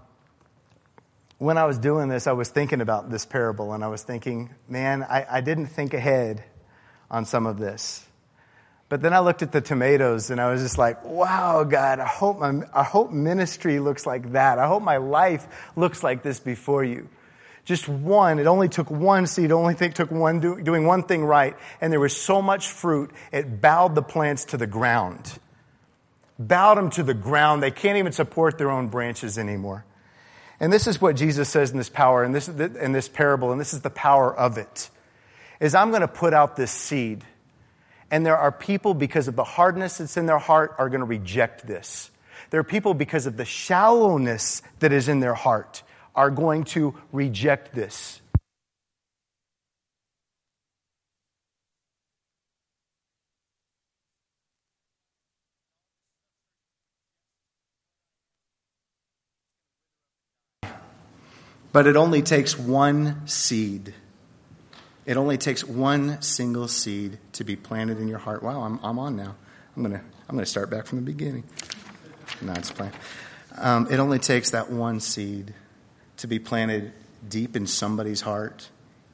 when 1.39 1.57
I 1.57 1.65
was 1.65 1.79
doing 1.79 2.11
this, 2.11 2.27
I 2.27 2.33
was 2.33 2.51
thinking 2.51 2.83
about 2.83 3.11
this 3.11 3.25
parable 3.25 3.73
and 3.73 3.83
I 3.83 3.89
was 3.89 4.03
thinking, 4.03 4.55
man, 4.69 5.05
I, 5.05 5.25
I 5.27 5.41
didn't 5.41 5.69
think 5.69 5.95
ahead 5.95 6.45
on 7.11 7.25
some 7.25 7.47
of 7.47 7.57
this. 7.57 8.07
But 8.91 9.01
then 9.01 9.15
I 9.15 9.21
looked 9.21 9.41
at 9.41 9.53
the 9.53 9.63
tomatoes 9.63 10.29
and 10.29 10.39
I 10.39 10.53
was 10.53 10.61
just 10.61 10.77
like, 10.77 11.03
wow, 11.03 11.65
God, 11.65 11.99
I 11.99 12.07
hope, 12.07 12.41
my, 12.41 12.61
I 12.75 12.83
hope 12.83 13.11
ministry 13.11 13.81
looks 13.81 14.05
like 14.05 14.33
that. 14.33 14.59
I 14.59 14.67
hope 14.67 14.83
my 14.83 14.99
life 14.99 15.47
looks 15.77 16.03
like 16.03 16.23
this 16.23 16.41
before 16.41 16.85
you. 16.85 17.09
Just 17.65 17.89
one. 17.89 18.39
It 18.39 18.47
only 18.47 18.69
took 18.69 18.91
one 18.91 19.27
seed. 19.27 19.51
Only 19.51 19.75
took 19.75 20.11
one 20.11 20.41
do, 20.41 20.61
doing 20.61 20.85
one 20.85 21.03
thing 21.03 21.25
right. 21.25 21.57
And 21.81 21.93
there 21.93 22.01
was 22.01 22.17
so 22.17 22.43
much 22.43 22.69
fruit, 22.69 23.11
it 23.33 23.61
bowed 23.61 23.95
the 23.95 24.03
plants 24.03 24.47
to 24.47 24.57
the 24.57 24.67
ground. 24.67 25.39
Bowed 26.39 26.77
them 26.77 26.91
to 26.91 27.03
the 27.03 27.15
ground. 27.15 27.63
They 27.63 27.71
can't 27.71 27.97
even 27.99 28.13
support 28.13 28.59
their 28.59 28.71
own 28.71 28.89
branches 28.89 29.39
anymore. 29.39 29.85
And 30.61 30.73
this 30.73 30.87
is 30.87 31.01
what 31.01 31.17
Jesus 31.17 31.49
says 31.49 31.73
in 31.73 31.79
this 31.79 31.89
power, 31.89 32.23
and 32.23 32.35
this, 32.35 32.49
in 32.49 32.93
this 32.93 33.09
parable, 33.09 33.51
and 33.51 33.61
this 33.61 33.75
is 33.75 33.81
the 33.81 33.91
power 33.91 34.35
of 34.35 34.57
it, 34.57 34.89
is 35.59 35.75
I'm 35.75 35.91
going 35.91 36.03
to 36.03 36.09
put 36.09 36.33
out 36.33 36.57
this 36.57 36.71
seed. 36.71 37.25
And 38.11 38.25
there 38.25 38.37
are 38.37 38.53
people, 38.53 38.95
because 38.95 39.27
of 39.27 39.37
the 39.37 39.45
hardness 39.45 39.99
that's 39.99 40.17
in 40.17 40.27
their 40.27 40.39
heart, 40.39 40.77
are 40.79 40.89
going 40.89 41.01
to 41.01 41.07
reject 41.07 41.67
this. 41.67 42.11
There 42.51 42.61
are 42.61 42.65
people, 42.65 42.95
because 42.95 43.27
of 43.27 43.37
the 43.37 43.45
shallowness 43.45 44.63
that 44.79 44.93
is 44.93 45.09
in 45.09 45.21
their 45.21 45.35
heart, 45.35 45.83
are 46.15 46.31
going 46.31 46.65
to 46.65 46.95
reject 47.13 47.75
this. 47.75 48.21
But 61.73 61.89
it 61.89 61.97
only 61.97 62.23
takes 62.23 62.57
one 62.57 63.27
seed. 63.27 63.95
It 65.07 65.17
only 65.17 65.37
takes 65.37 65.65
one 65.65 66.23
single 66.23 66.69
seed 66.69 67.19
to 67.33 67.43
be 67.43 67.57
planted 67.57 67.99
in 67.99 68.07
your 68.07 68.19
heart. 68.19 68.45
Wow, 68.45 68.63
I'm, 68.63 68.79
I'm 68.85 68.99
on 69.01 69.17
now. 69.17 69.35
I'm 69.77 69.83
going 69.83 69.99
to 69.99 70.05
I'm 70.29 70.37
gonna 70.37 70.47
start 70.47 70.71
back 70.71 70.87
from 70.87 70.99
the 70.99 71.05
beginning. 71.05 71.45
No, 72.41 72.53
it's 72.53 72.71
fine. 72.71 72.93
Um, 73.57 73.89
it 73.91 73.99
only 73.99 74.19
takes 74.19 74.51
that 74.51 74.71
one 74.71 75.01
seed 75.01 75.53
to 76.19 76.27
be 76.27 76.39
planted 76.39 76.93
deep 77.29 77.57
in 77.57 77.67
somebody's 77.67 78.21
heart, 78.21 78.69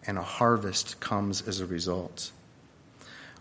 and 0.06 0.18
a 0.18 0.22
harvest 0.22 1.00
comes 1.00 1.46
as 1.46 1.60
a 1.60 1.66
result. 1.66 2.32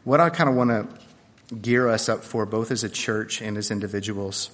What 0.03 0.19
I 0.19 0.29
kind 0.29 0.49
of 0.49 0.55
want 0.55 0.69
to 0.69 1.55
gear 1.55 1.87
us 1.87 2.09
up 2.09 2.23
for, 2.23 2.45
both 2.45 2.71
as 2.71 2.83
a 2.83 2.89
church 2.89 3.41
and 3.41 3.57
as 3.57 3.71
individuals, 3.71 4.51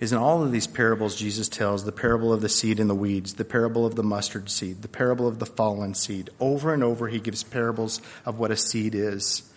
is 0.00 0.12
in 0.12 0.18
all 0.18 0.42
of 0.42 0.50
these 0.50 0.66
parables 0.66 1.14
Jesus 1.14 1.48
tells 1.48 1.84
the 1.84 1.92
parable 1.92 2.32
of 2.32 2.40
the 2.40 2.48
seed 2.48 2.80
and 2.80 2.90
the 2.90 2.94
weeds, 2.94 3.34
the 3.34 3.44
parable 3.44 3.86
of 3.86 3.94
the 3.94 4.02
mustard 4.02 4.50
seed, 4.50 4.82
the 4.82 4.88
parable 4.88 5.28
of 5.28 5.38
the 5.38 5.46
fallen 5.46 5.94
seed. 5.94 6.28
Over 6.40 6.74
and 6.74 6.82
over, 6.82 7.06
he 7.06 7.20
gives 7.20 7.44
parables 7.44 8.02
of 8.26 8.38
what 8.38 8.50
a 8.50 8.56
seed 8.56 8.96
is. 8.96 9.48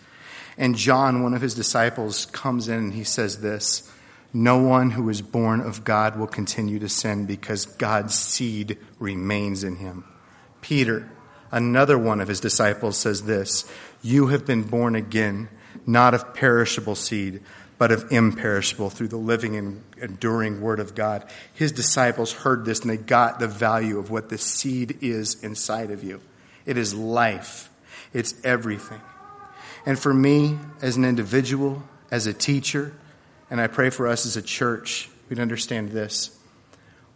And 0.56 0.76
John, 0.76 1.24
one 1.24 1.34
of 1.34 1.42
his 1.42 1.54
disciples, 1.54 2.26
comes 2.26 2.68
in 2.68 2.78
and 2.78 2.94
he 2.94 3.02
says 3.02 3.40
this 3.40 3.90
no 4.36 4.58
one 4.58 4.90
who 4.90 5.08
is 5.08 5.22
born 5.22 5.62
of 5.62 5.82
God 5.82 6.18
will 6.18 6.26
continue 6.26 6.78
to 6.80 6.90
sin 6.90 7.24
because 7.24 7.64
God's 7.64 8.14
seed 8.14 8.76
remains 8.98 9.64
in 9.64 9.76
him. 9.76 10.04
Peter, 10.60 11.10
another 11.50 11.96
one 11.96 12.20
of 12.20 12.28
his 12.28 12.38
disciples, 12.38 12.98
says 12.98 13.22
this 13.22 13.64
You 14.02 14.26
have 14.26 14.44
been 14.44 14.62
born 14.62 14.94
again, 14.94 15.48
not 15.86 16.12
of 16.12 16.34
perishable 16.34 16.96
seed, 16.96 17.40
but 17.78 17.90
of 17.90 18.12
imperishable 18.12 18.90
through 18.90 19.08
the 19.08 19.16
living 19.16 19.56
and 19.56 19.82
enduring 20.02 20.60
word 20.60 20.80
of 20.80 20.94
God. 20.94 21.24
His 21.54 21.72
disciples 21.72 22.34
heard 22.34 22.66
this 22.66 22.80
and 22.80 22.90
they 22.90 22.98
got 22.98 23.38
the 23.38 23.48
value 23.48 23.98
of 23.98 24.10
what 24.10 24.28
the 24.28 24.36
seed 24.36 24.98
is 25.00 25.42
inside 25.42 25.90
of 25.90 26.04
you. 26.04 26.20
It 26.66 26.76
is 26.76 26.92
life, 26.92 27.70
it's 28.12 28.34
everything. 28.44 29.00
And 29.86 29.98
for 29.98 30.12
me, 30.12 30.58
as 30.82 30.98
an 30.98 31.06
individual, 31.06 31.84
as 32.10 32.26
a 32.26 32.34
teacher, 32.34 32.92
and 33.50 33.60
I 33.60 33.66
pray 33.66 33.90
for 33.90 34.08
us 34.08 34.26
as 34.26 34.36
a 34.36 34.42
church, 34.42 35.08
we'd 35.28 35.38
understand 35.38 35.90
this. 35.90 36.36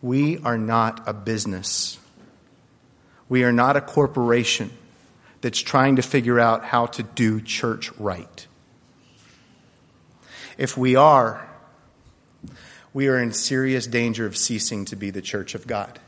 We 0.03 0.39
are 0.39 0.59
not 0.59 1.09
a 1.09 1.13
business. 1.13 1.99
We 3.29 3.45
are 3.45 3.53
not 3.53 3.77
a 3.77 3.81
corporation 3.81 4.71
that's 5.41 5.61
trying 5.61 5.97
to 5.97 6.03
figure 6.03 6.39
out 6.39 6.65
how 6.65 6.87
to 6.87 7.03
do 7.03 7.41
church 7.41 7.93
right. 7.99 8.47
If 10.59 10.77
we 10.77 10.97
are, 10.97 11.49
we 12.93 13.09
are 13.09 13.19
in 13.19 13.33
serious 13.33 13.87
danger 13.87 14.27
of 14.27 14.37
ceasing 14.37 14.85
to 14.87 14.97
be 14.97 15.11
the 15.11 15.23
church 15.23 15.55
of 15.55 15.67
God. 15.67 15.99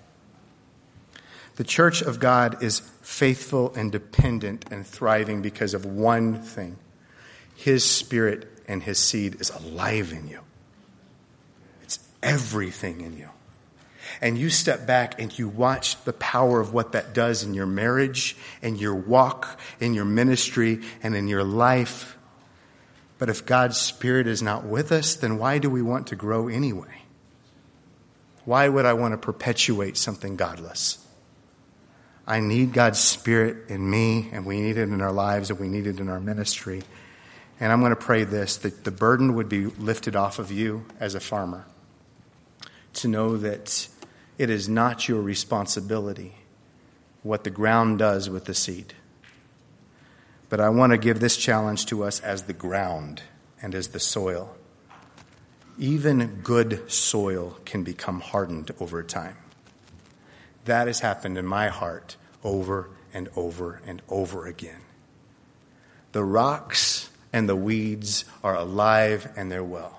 The 1.56 1.64
church 1.64 2.02
of 2.02 2.18
God 2.18 2.62
is 2.62 2.80
faithful 3.02 3.72
and 3.74 3.92
dependent 3.92 4.66
and 4.70 4.86
thriving 4.86 5.42
because 5.42 5.74
of 5.74 5.84
one 5.84 6.40
thing 6.40 6.76
His 7.54 7.84
Spirit 7.84 8.48
and 8.72 8.82
his 8.82 8.98
seed 8.98 9.38
is 9.40 9.50
alive 9.50 10.12
in 10.12 10.26
you. 10.28 10.40
It's 11.82 11.98
everything 12.22 13.02
in 13.02 13.18
you. 13.18 13.28
And 14.20 14.38
you 14.38 14.48
step 14.48 14.86
back 14.86 15.20
and 15.20 15.36
you 15.38 15.46
watch 15.46 16.02
the 16.04 16.14
power 16.14 16.58
of 16.58 16.72
what 16.72 16.92
that 16.92 17.12
does 17.12 17.44
in 17.44 17.52
your 17.52 17.66
marriage, 17.66 18.34
in 18.62 18.76
your 18.76 18.94
walk, 18.94 19.60
in 19.78 19.92
your 19.92 20.06
ministry, 20.06 20.80
and 21.02 21.14
in 21.14 21.28
your 21.28 21.44
life. 21.44 22.16
But 23.18 23.28
if 23.28 23.44
God's 23.44 23.78
Spirit 23.78 24.26
is 24.26 24.42
not 24.42 24.64
with 24.64 24.90
us, 24.90 25.14
then 25.14 25.38
why 25.38 25.58
do 25.58 25.68
we 25.68 25.82
want 25.82 26.06
to 26.08 26.16
grow 26.16 26.48
anyway? 26.48 27.02
Why 28.44 28.68
would 28.68 28.86
I 28.86 28.94
want 28.94 29.12
to 29.12 29.18
perpetuate 29.18 29.96
something 29.96 30.36
godless? 30.36 30.98
I 32.26 32.40
need 32.40 32.72
God's 32.72 32.98
Spirit 32.98 33.68
in 33.68 33.88
me, 33.88 34.30
and 34.32 34.46
we 34.46 34.60
need 34.60 34.78
it 34.78 34.88
in 34.88 35.00
our 35.02 35.12
lives, 35.12 35.50
and 35.50 35.60
we 35.60 35.68
need 35.68 35.86
it 35.86 36.00
in 36.00 36.08
our 36.08 36.20
ministry. 36.20 36.82
And 37.62 37.70
I'm 37.70 37.78
going 37.78 37.90
to 37.90 37.96
pray 37.96 38.24
this 38.24 38.56
that 38.56 38.82
the 38.82 38.90
burden 38.90 39.36
would 39.36 39.48
be 39.48 39.66
lifted 39.66 40.16
off 40.16 40.40
of 40.40 40.50
you 40.50 40.84
as 40.98 41.14
a 41.14 41.20
farmer 41.20 41.64
to 42.94 43.06
know 43.06 43.36
that 43.36 43.86
it 44.36 44.50
is 44.50 44.68
not 44.68 45.08
your 45.08 45.22
responsibility 45.22 46.34
what 47.22 47.44
the 47.44 47.50
ground 47.50 48.00
does 48.00 48.28
with 48.28 48.46
the 48.46 48.52
seed. 48.52 48.94
But 50.48 50.58
I 50.58 50.70
want 50.70 50.90
to 50.90 50.98
give 50.98 51.20
this 51.20 51.36
challenge 51.36 51.86
to 51.86 52.02
us 52.02 52.18
as 52.18 52.42
the 52.42 52.52
ground 52.52 53.22
and 53.62 53.76
as 53.76 53.88
the 53.90 54.00
soil. 54.00 54.56
Even 55.78 56.40
good 56.42 56.90
soil 56.90 57.60
can 57.64 57.84
become 57.84 58.22
hardened 58.22 58.72
over 58.80 59.04
time. 59.04 59.36
That 60.64 60.88
has 60.88 60.98
happened 60.98 61.38
in 61.38 61.46
my 61.46 61.68
heart 61.68 62.16
over 62.42 62.90
and 63.14 63.28
over 63.36 63.80
and 63.86 64.02
over 64.08 64.46
again. 64.46 64.80
The 66.10 66.24
rocks 66.24 67.08
and 67.32 67.48
the 67.48 67.56
weeds 67.56 68.24
are 68.44 68.54
alive 68.54 69.30
and 69.36 69.50
they're 69.50 69.64
well. 69.64 69.98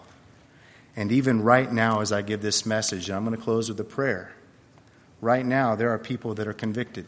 And 0.95 1.11
even 1.11 1.41
right 1.41 1.71
now, 1.71 2.01
as 2.01 2.11
I 2.11 2.21
give 2.21 2.41
this 2.41 2.65
message, 2.65 3.09
I'm 3.09 3.25
going 3.25 3.35
to 3.35 3.41
close 3.41 3.69
with 3.69 3.79
a 3.79 3.83
prayer. 3.83 4.31
Right 5.21 5.45
now, 5.45 5.75
there 5.75 5.89
are 5.89 5.97
people 5.97 6.35
that 6.35 6.47
are 6.47 6.53
convicted 6.53 7.05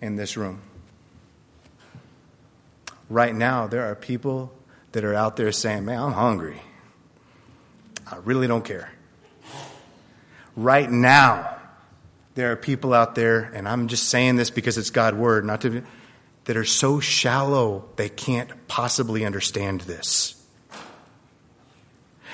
in 0.00 0.16
this 0.16 0.36
room. 0.36 0.60
Right 3.08 3.34
now, 3.34 3.66
there 3.66 3.90
are 3.90 3.94
people 3.94 4.52
that 4.92 5.04
are 5.04 5.14
out 5.14 5.36
there 5.36 5.50
saying, 5.52 5.84
Man, 5.84 5.98
I'm 5.98 6.12
hungry. 6.12 6.60
I 8.10 8.16
really 8.18 8.46
don't 8.46 8.64
care. 8.64 8.92
Right 10.54 10.90
now, 10.90 11.56
there 12.34 12.52
are 12.52 12.56
people 12.56 12.92
out 12.92 13.14
there, 13.14 13.50
and 13.54 13.68
I'm 13.68 13.88
just 13.88 14.08
saying 14.08 14.36
this 14.36 14.50
because 14.50 14.78
it's 14.78 14.90
God's 14.90 15.16
word, 15.16 15.44
not 15.44 15.62
to 15.62 15.82
that 16.44 16.56
are 16.56 16.64
so 16.64 17.00
shallow 17.00 17.88
they 17.96 18.08
can't 18.08 18.50
possibly 18.68 19.24
understand 19.24 19.82
this. 19.82 20.38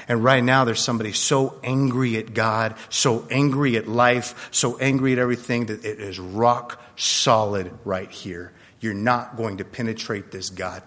And 0.09 0.25
right 0.25 0.43
now, 0.43 0.65
there's 0.65 0.81
somebody 0.81 1.13
so 1.13 1.61
angry 1.63 2.17
at 2.17 2.33
God, 2.33 2.77
so 2.89 3.27
angry 3.31 3.77
at 3.77 3.87
life, 3.87 4.49
so 4.51 4.79
angry 4.79 5.13
at 5.13 5.19
everything 5.19 5.67
that 5.67 5.85
it 5.85 6.01
is 6.01 6.19
rock 6.19 6.81
solid 6.97 7.71
right 7.85 8.11
here. 8.11 8.53
You're 8.81 8.95
not 8.95 9.37
going 9.37 9.59
to 9.59 9.65
penetrate 9.65 10.31
this 10.31 10.49
God. 10.49 10.83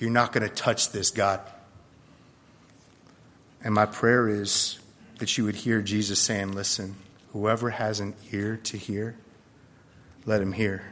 You're 0.00 0.10
not 0.10 0.32
going 0.32 0.48
to 0.48 0.52
touch 0.54 0.90
this 0.90 1.10
God. 1.12 1.40
And 3.62 3.74
my 3.74 3.86
prayer 3.86 4.28
is 4.28 4.80
that 5.18 5.38
you 5.38 5.44
would 5.44 5.56
hear 5.56 5.80
Jesus 5.80 6.20
saying, 6.20 6.52
Listen, 6.52 6.96
whoever 7.32 7.70
has 7.70 8.00
an 8.00 8.14
ear 8.32 8.58
to 8.64 8.76
hear, 8.76 9.16
let 10.26 10.40
him 10.40 10.52
hear. 10.52 10.82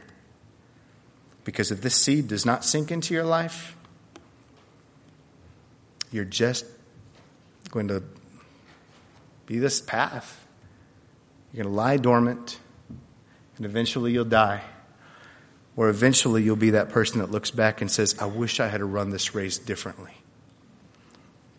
Because 1.47 1.71
if 1.71 1.79
this 1.79 1.95
seed 1.95 2.27
does 2.27 2.45
not 2.45 2.65
sink 2.65 2.91
into 2.91 3.13
your 3.13 3.23
life, 3.23 3.77
you're 6.11 6.25
just 6.25 6.65
going 7.71 7.87
to 7.87 8.03
be 9.45 9.57
this 9.57 9.79
path. 9.79 10.45
You're 11.53 11.63
going 11.63 11.73
to 11.73 11.77
lie 11.77 11.95
dormant, 11.95 12.59
and 13.55 13.65
eventually 13.65 14.11
you'll 14.11 14.25
die. 14.25 14.61
Or 15.77 15.87
eventually 15.87 16.43
you'll 16.43 16.57
be 16.57 16.71
that 16.71 16.89
person 16.89 17.19
that 17.19 17.31
looks 17.31 17.49
back 17.49 17.79
and 17.79 17.89
says, 17.89 18.19
I 18.19 18.25
wish 18.25 18.59
I 18.59 18.67
had 18.67 18.83
run 18.83 19.11
this 19.11 19.33
race 19.33 19.57
differently. 19.57 20.15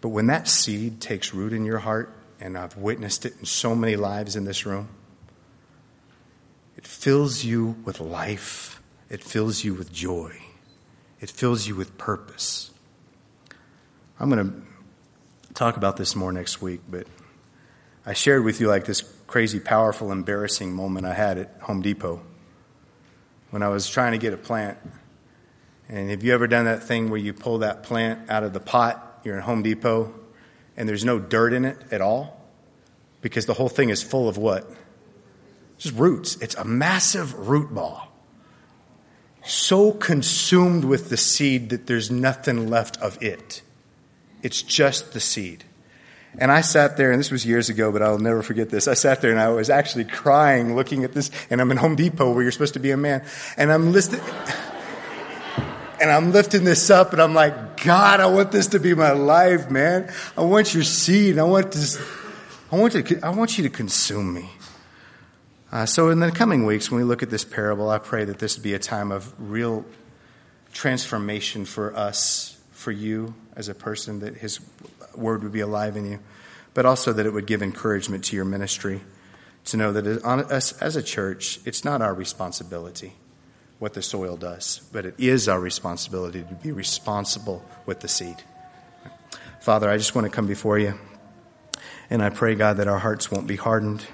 But 0.03 0.11
when 0.11 0.27
that 0.27 0.49
seed 0.49 1.01
takes 1.01 1.33
root 1.33 1.55
in 1.55 1.65
your 1.65 1.79
heart, 1.79 2.15
and 2.41 2.59
I've 2.59 2.77
witnessed 2.77 3.25
it 3.25 3.37
in 3.41 3.47
so 3.47 3.75
many 3.75 3.97
lives 3.97 4.37
in 4.37 4.45
this 4.45 4.67
room, 4.67 4.91
it 6.77 6.87
fills 6.87 7.43
you 7.43 7.77
with 7.87 8.01
life, 8.01 8.78
it 9.11 9.23
fills 9.23 9.65
you 9.65 9.75
with 9.75 9.93
joy, 9.93 10.37
it 11.21 11.31
fills 11.31 11.67
you 11.67 11.75
with 11.75 11.97
purpose. 11.99 12.71
I'm 14.21 14.31
going 14.31 14.51
to 14.51 15.55
talk 15.55 15.77
about 15.77 15.97
this 15.97 16.17
more 16.17 16.33
next 16.33 16.61
week, 16.61 16.81
but 16.91 17.07
I 18.05 18.15
shared 18.15 18.45
with 18.45 18.61
you 18.61 18.69
like 18.69 18.85
this 18.85 19.03
crazy, 19.27 19.61
powerful, 19.61 20.11
embarrassing 20.11 20.73
moment 20.73 21.07
I 21.07 21.15
had 21.15 21.39
at 21.39 21.55
Home 21.63 21.83
Depot 21.83 22.21
when 23.51 23.63
I 23.63 23.69
was 23.69 23.89
trying 23.89 24.13
to 24.13 24.19
get 24.19 24.33
a 24.33 24.37
plant. 24.37 24.79
And 25.89 26.11
have 26.11 26.23
you 26.23 26.35
ever 26.35 26.47
done 26.47 26.65
that 26.65 26.83
thing 26.83 27.11
where 27.11 27.21
you 27.21 27.33
pull 27.33 27.59
that 27.59 27.83
plant 27.83 28.29
out 28.31 28.43
of 28.43 28.53
the 28.53 28.61
pot? 28.61 29.21
You're 29.25 29.37
in 29.37 29.43
Home 29.43 29.63
Depot 29.63 30.13
and 30.77 30.89
there's 30.89 31.05
no 31.05 31.19
dirt 31.19 31.53
in 31.53 31.65
it 31.65 31.77
at 31.91 32.01
all 32.01 32.41
because 33.21 33.47
the 33.47 33.55
whole 33.55 33.69
thing 33.69 33.91
is 33.91 34.03
full 34.03 34.29
of 34.29 34.39
what? 34.39 34.71
Just 35.77 35.95
roots. 35.95 36.37
It's 36.37 36.55
a 36.55 36.65
massive 36.65 37.49
root 37.49 37.75
ball. 37.75 38.08
So 39.45 39.93
consumed 39.93 40.85
with 40.85 41.09
the 41.09 41.17
seed 41.17 41.71
that 41.71 41.87
there's 41.87 42.11
nothing 42.11 42.69
left 42.69 42.97
of 42.99 43.23
it. 43.23 43.63
It's 44.43 44.63
just 44.63 45.13
the 45.13 45.21
seed. 45.21 45.65
And 46.37 46.53
I 46.53 46.61
sat 46.61 46.97
there, 46.97 47.11
and 47.11 47.19
this 47.19 47.31
was 47.31 47.47
years 47.47 47.69
ago, 47.69 47.91
but 47.91 48.03
I'll 48.03 48.19
never 48.19 48.43
forget 48.43 48.69
this. 48.69 48.87
I 48.87 48.95
sat 48.95 49.21
there 49.23 49.31
and 49.31 49.41
I 49.41 49.49
was 49.49 49.71
actually 49.71 50.05
crying 50.05 50.77
looking 50.77 51.05
at 51.05 51.13
this, 51.13 51.31
and 51.51 51.61
I'm 51.61 51.71
in 51.71 51.79
Home 51.79 51.97
Depot 51.97 52.33
where 52.33 52.43
you're 52.43 52.53
supposed 52.53 52.75
to 52.75 52.81
be 52.81 52.91
a 52.91 52.97
man. 52.97 53.25
And 53.57 53.73
I'm 53.73 53.93
listening, 53.93 54.21
and 56.01 56.11
I'm 56.11 56.33
lifting 56.33 56.65
this 56.65 56.91
up, 56.91 57.13
and 57.13 57.23
I'm 57.23 57.35
like, 57.35 57.83
God, 57.83 58.21
I 58.21 58.27
want 58.27 58.53
this 58.53 58.69
to 58.69 58.79
be 58.79 58.95
my 58.95 59.13
life, 59.13 59.71
man. 59.71 60.13
I 60.37 60.43
want 60.43 60.75
your 60.75 60.85
seed. 60.85 61.39
I 61.39 61.45
want 61.45 61.73
this, 61.73 61.99
I 62.71 62.77
want, 62.77 62.93
to, 62.93 63.21
I 63.23 63.31
want 63.31 63.57
you 63.57 63.65
to 63.65 63.71
consume 63.71 64.35
me. 64.35 64.51
Uh, 65.71 65.85
so 65.85 66.09
in 66.09 66.21
the 66.21 66.31
coming 66.31 66.65
weeks, 66.65 66.91
when 66.91 66.99
we 66.99 67.05
look 67.05 67.23
at 67.23 67.29
this 67.29 67.45
parable, 67.45 67.91
I 67.91 67.99
pray 67.99 68.25
that 68.25 68.39
this 68.39 68.57
would 68.57 68.63
be 68.63 68.73
a 68.73 68.79
time 68.79 69.13
of 69.13 69.35
real 69.39 69.85
transformation 70.73 71.67
for 71.67 71.95
us, 71.95 72.59
for 72.73 72.91
you 72.91 73.35
as 73.55 73.69
a 73.69 73.75
person, 73.75 74.21
that 74.21 74.37
His 74.37 74.61
word 75.15 75.43
would 75.43 75.53
be 75.53 75.61
alive 75.61 75.97
in 75.97 76.11
you, 76.11 76.21
but 76.73 76.87
also 76.87 77.13
that 77.13 77.27
it 77.27 77.33
would 77.33 77.47
give 77.47 77.63
encouragement 77.63 78.25
to 78.25 78.37
your 78.37 78.47
ministry 78.47 79.03
to 79.67 79.77
know 79.77 79.93
that 79.93 80.07
us 80.25 80.73
as 80.81 80.97
a 80.97 81.03
church, 81.03 81.61
it's 81.67 81.85
not 81.85 82.01
our 82.01 82.15
responsibility 82.15 83.13
what 83.79 83.95
the 83.95 84.03
soil 84.03 84.37
does, 84.37 84.81
but 84.93 85.07
it 85.07 85.15
is 85.19 85.49
our 85.49 85.61
responsibility 85.61 86.43
to 86.43 86.55
be 86.55 86.73
responsible 86.73 87.65
with 87.87 88.01
the 88.01 88.09
seed. 88.09 88.37
Father, 89.61 89.89
I 89.89 89.97
just 89.97 90.15
want 90.15 90.25
to 90.25 90.31
come 90.31 90.47
before 90.47 90.79
you, 90.79 90.99
and 92.11 92.23
I 92.23 92.31
pray, 92.31 92.55
God, 92.55 92.79
that 92.79 92.89
our 92.89 92.99
hearts 92.99 93.31
won't 93.31 93.47
be 93.47 93.57
hardened. 93.57 94.05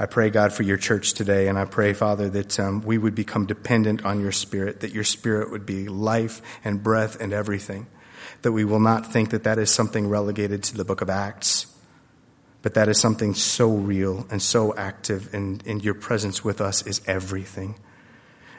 I 0.00 0.06
pray, 0.06 0.30
God, 0.30 0.52
for 0.52 0.62
your 0.62 0.76
church 0.76 1.14
today, 1.14 1.48
and 1.48 1.58
I 1.58 1.64
pray, 1.64 1.92
Father, 1.92 2.28
that 2.28 2.60
um, 2.60 2.82
we 2.82 2.98
would 2.98 3.16
become 3.16 3.46
dependent 3.46 4.04
on 4.04 4.20
your 4.20 4.30
Spirit, 4.30 4.80
that 4.80 4.92
your 4.92 5.02
Spirit 5.02 5.50
would 5.50 5.66
be 5.66 5.88
life 5.88 6.40
and 6.62 6.80
breath 6.80 7.20
and 7.20 7.32
everything, 7.32 7.88
that 8.42 8.52
we 8.52 8.64
will 8.64 8.78
not 8.78 9.12
think 9.12 9.30
that 9.30 9.42
that 9.42 9.58
is 9.58 9.72
something 9.72 10.08
relegated 10.08 10.62
to 10.64 10.76
the 10.76 10.84
book 10.84 11.00
of 11.00 11.10
Acts, 11.10 11.66
but 12.62 12.74
that 12.74 12.88
is 12.88 13.00
something 13.00 13.34
so 13.34 13.70
real 13.70 14.24
and 14.30 14.40
so 14.40 14.72
active, 14.76 15.34
and, 15.34 15.66
and 15.66 15.84
your 15.84 15.94
presence 15.94 16.44
with 16.44 16.60
us 16.60 16.86
is 16.86 17.00
everything. 17.08 17.74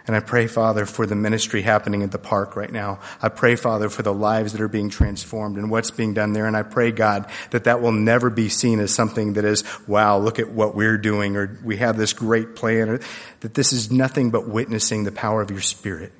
And 0.09 0.15
I 0.15 0.21
pray, 0.21 0.47
Father, 0.47 0.87
for 0.87 1.05
the 1.05 1.15
ministry 1.15 1.61
happening 1.61 2.01
at 2.01 2.11
the 2.11 2.17
park 2.17 2.55
right 2.55 2.71
now. 2.71 2.97
I 3.21 3.29
pray, 3.29 3.55
Father, 3.55 3.89
for 3.89 4.01
the 4.01 4.11
lives 4.11 4.53
that 4.53 4.61
are 4.61 4.67
being 4.67 4.89
transformed 4.89 5.57
and 5.57 5.69
what's 5.69 5.91
being 5.91 6.15
done 6.15 6.33
there. 6.33 6.47
And 6.47 6.57
I 6.57 6.63
pray, 6.63 6.91
God, 6.91 7.29
that 7.51 7.65
that 7.65 7.79
will 7.79 7.91
never 7.91 8.31
be 8.31 8.49
seen 8.49 8.79
as 8.79 8.91
something 8.91 9.33
that 9.33 9.45
is, 9.45 9.63
wow, 9.87 10.17
look 10.17 10.39
at 10.39 10.49
what 10.49 10.73
we're 10.73 10.97
doing 10.97 11.35
or 11.35 11.59
we 11.63 11.77
have 11.77 11.95
this 11.95 12.13
great 12.13 12.55
plan 12.55 12.89
or 12.89 12.99
that 13.41 13.53
this 13.53 13.71
is 13.71 13.91
nothing 13.91 14.31
but 14.31 14.49
witnessing 14.49 15.03
the 15.03 15.11
power 15.11 15.43
of 15.43 15.51
your 15.51 15.61
spirit. 15.61 16.11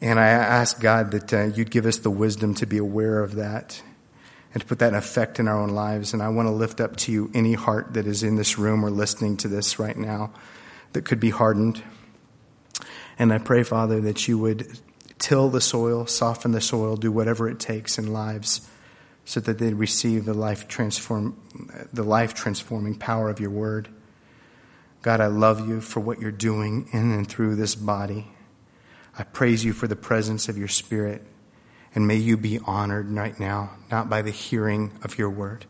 And 0.00 0.20
I 0.20 0.28
ask, 0.28 0.78
God, 0.78 1.10
that 1.10 1.32
uh, 1.32 1.44
you'd 1.46 1.72
give 1.72 1.86
us 1.86 1.96
the 1.98 2.10
wisdom 2.10 2.54
to 2.54 2.66
be 2.66 2.78
aware 2.78 3.18
of 3.18 3.34
that 3.34 3.82
and 4.52 4.60
to 4.60 4.68
put 4.68 4.78
that 4.78 4.90
in 4.90 4.94
effect 4.94 5.40
in 5.40 5.48
our 5.48 5.60
own 5.60 5.70
lives. 5.70 6.12
And 6.12 6.22
I 6.22 6.28
want 6.28 6.46
to 6.46 6.52
lift 6.52 6.80
up 6.80 6.94
to 6.98 7.10
you 7.10 7.32
any 7.34 7.54
heart 7.54 7.94
that 7.94 8.06
is 8.06 8.22
in 8.22 8.36
this 8.36 8.58
room 8.58 8.84
or 8.84 8.92
listening 8.92 9.38
to 9.38 9.48
this 9.48 9.80
right 9.80 9.96
now 9.96 10.32
that 10.92 11.04
could 11.04 11.18
be 11.18 11.30
hardened 11.30 11.82
and 13.18 13.32
I 13.32 13.38
pray, 13.38 13.62
Father, 13.62 14.00
that 14.00 14.26
you 14.26 14.38
would 14.38 14.78
till 15.18 15.48
the 15.48 15.60
soil, 15.60 16.06
soften 16.06 16.52
the 16.52 16.60
soil, 16.60 16.96
do 16.96 17.12
whatever 17.12 17.48
it 17.48 17.60
takes 17.60 17.98
in 17.98 18.12
lives 18.12 18.68
so 19.24 19.40
that 19.40 19.58
they 19.58 19.72
receive 19.72 20.24
the 20.24 20.34
life 20.34 20.68
transform 20.68 21.40
the 21.92 22.02
life 22.02 22.34
transforming 22.34 22.94
power 22.94 23.30
of 23.30 23.40
your 23.40 23.50
word. 23.50 23.88
God, 25.02 25.20
I 25.20 25.26
love 25.26 25.66
you 25.68 25.80
for 25.80 26.00
what 26.00 26.20
you're 26.20 26.30
doing 26.30 26.88
in 26.92 27.12
and 27.12 27.28
through 27.28 27.56
this 27.56 27.74
body. 27.74 28.26
I 29.18 29.22
praise 29.22 29.64
you 29.64 29.72
for 29.72 29.86
the 29.86 29.96
presence 29.96 30.48
of 30.48 30.58
your 30.58 30.68
spirit. 30.68 31.22
And 31.94 32.08
may 32.08 32.16
you 32.16 32.36
be 32.36 32.58
honored 32.58 33.08
right 33.10 33.38
now, 33.38 33.70
not 33.90 34.10
by 34.10 34.22
the 34.22 34.32
hearing 34.32 34.92
of 35.02 35.16
your 35.16 35.30
word, 35.30 35.64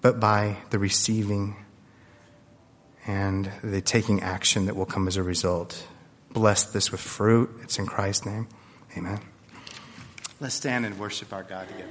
but 0.00 0.18
by 0.18 0.56
the 0.70 0.78
receiving 0.78 1.56
and 3.06 3.50
the 3.62 3.80
taking 3.80 4.22
action 4.22 4.66
that 4.66 4.74
will 4.74 4.86
come 4.86 5.06
as 5.06 5.16
a 5.16 5.22
result 5.22 5.86
bless 6.34 6.64
this 6.64 6.92
with 6.92 7.00
fruit. 7.00 7.48
It's 7.62 7.78
in 7.78 7.86
Christ's 7.86 8.26
name. 8.26 8.48
Amen. 8.98 9.20
Let's 10.40 10.54
stand 10.54 10.84
and 10.84 10.98
worship 10.98 11.32
our 11.32 11.42
God 11.42 11.68
together. 11.68 11.90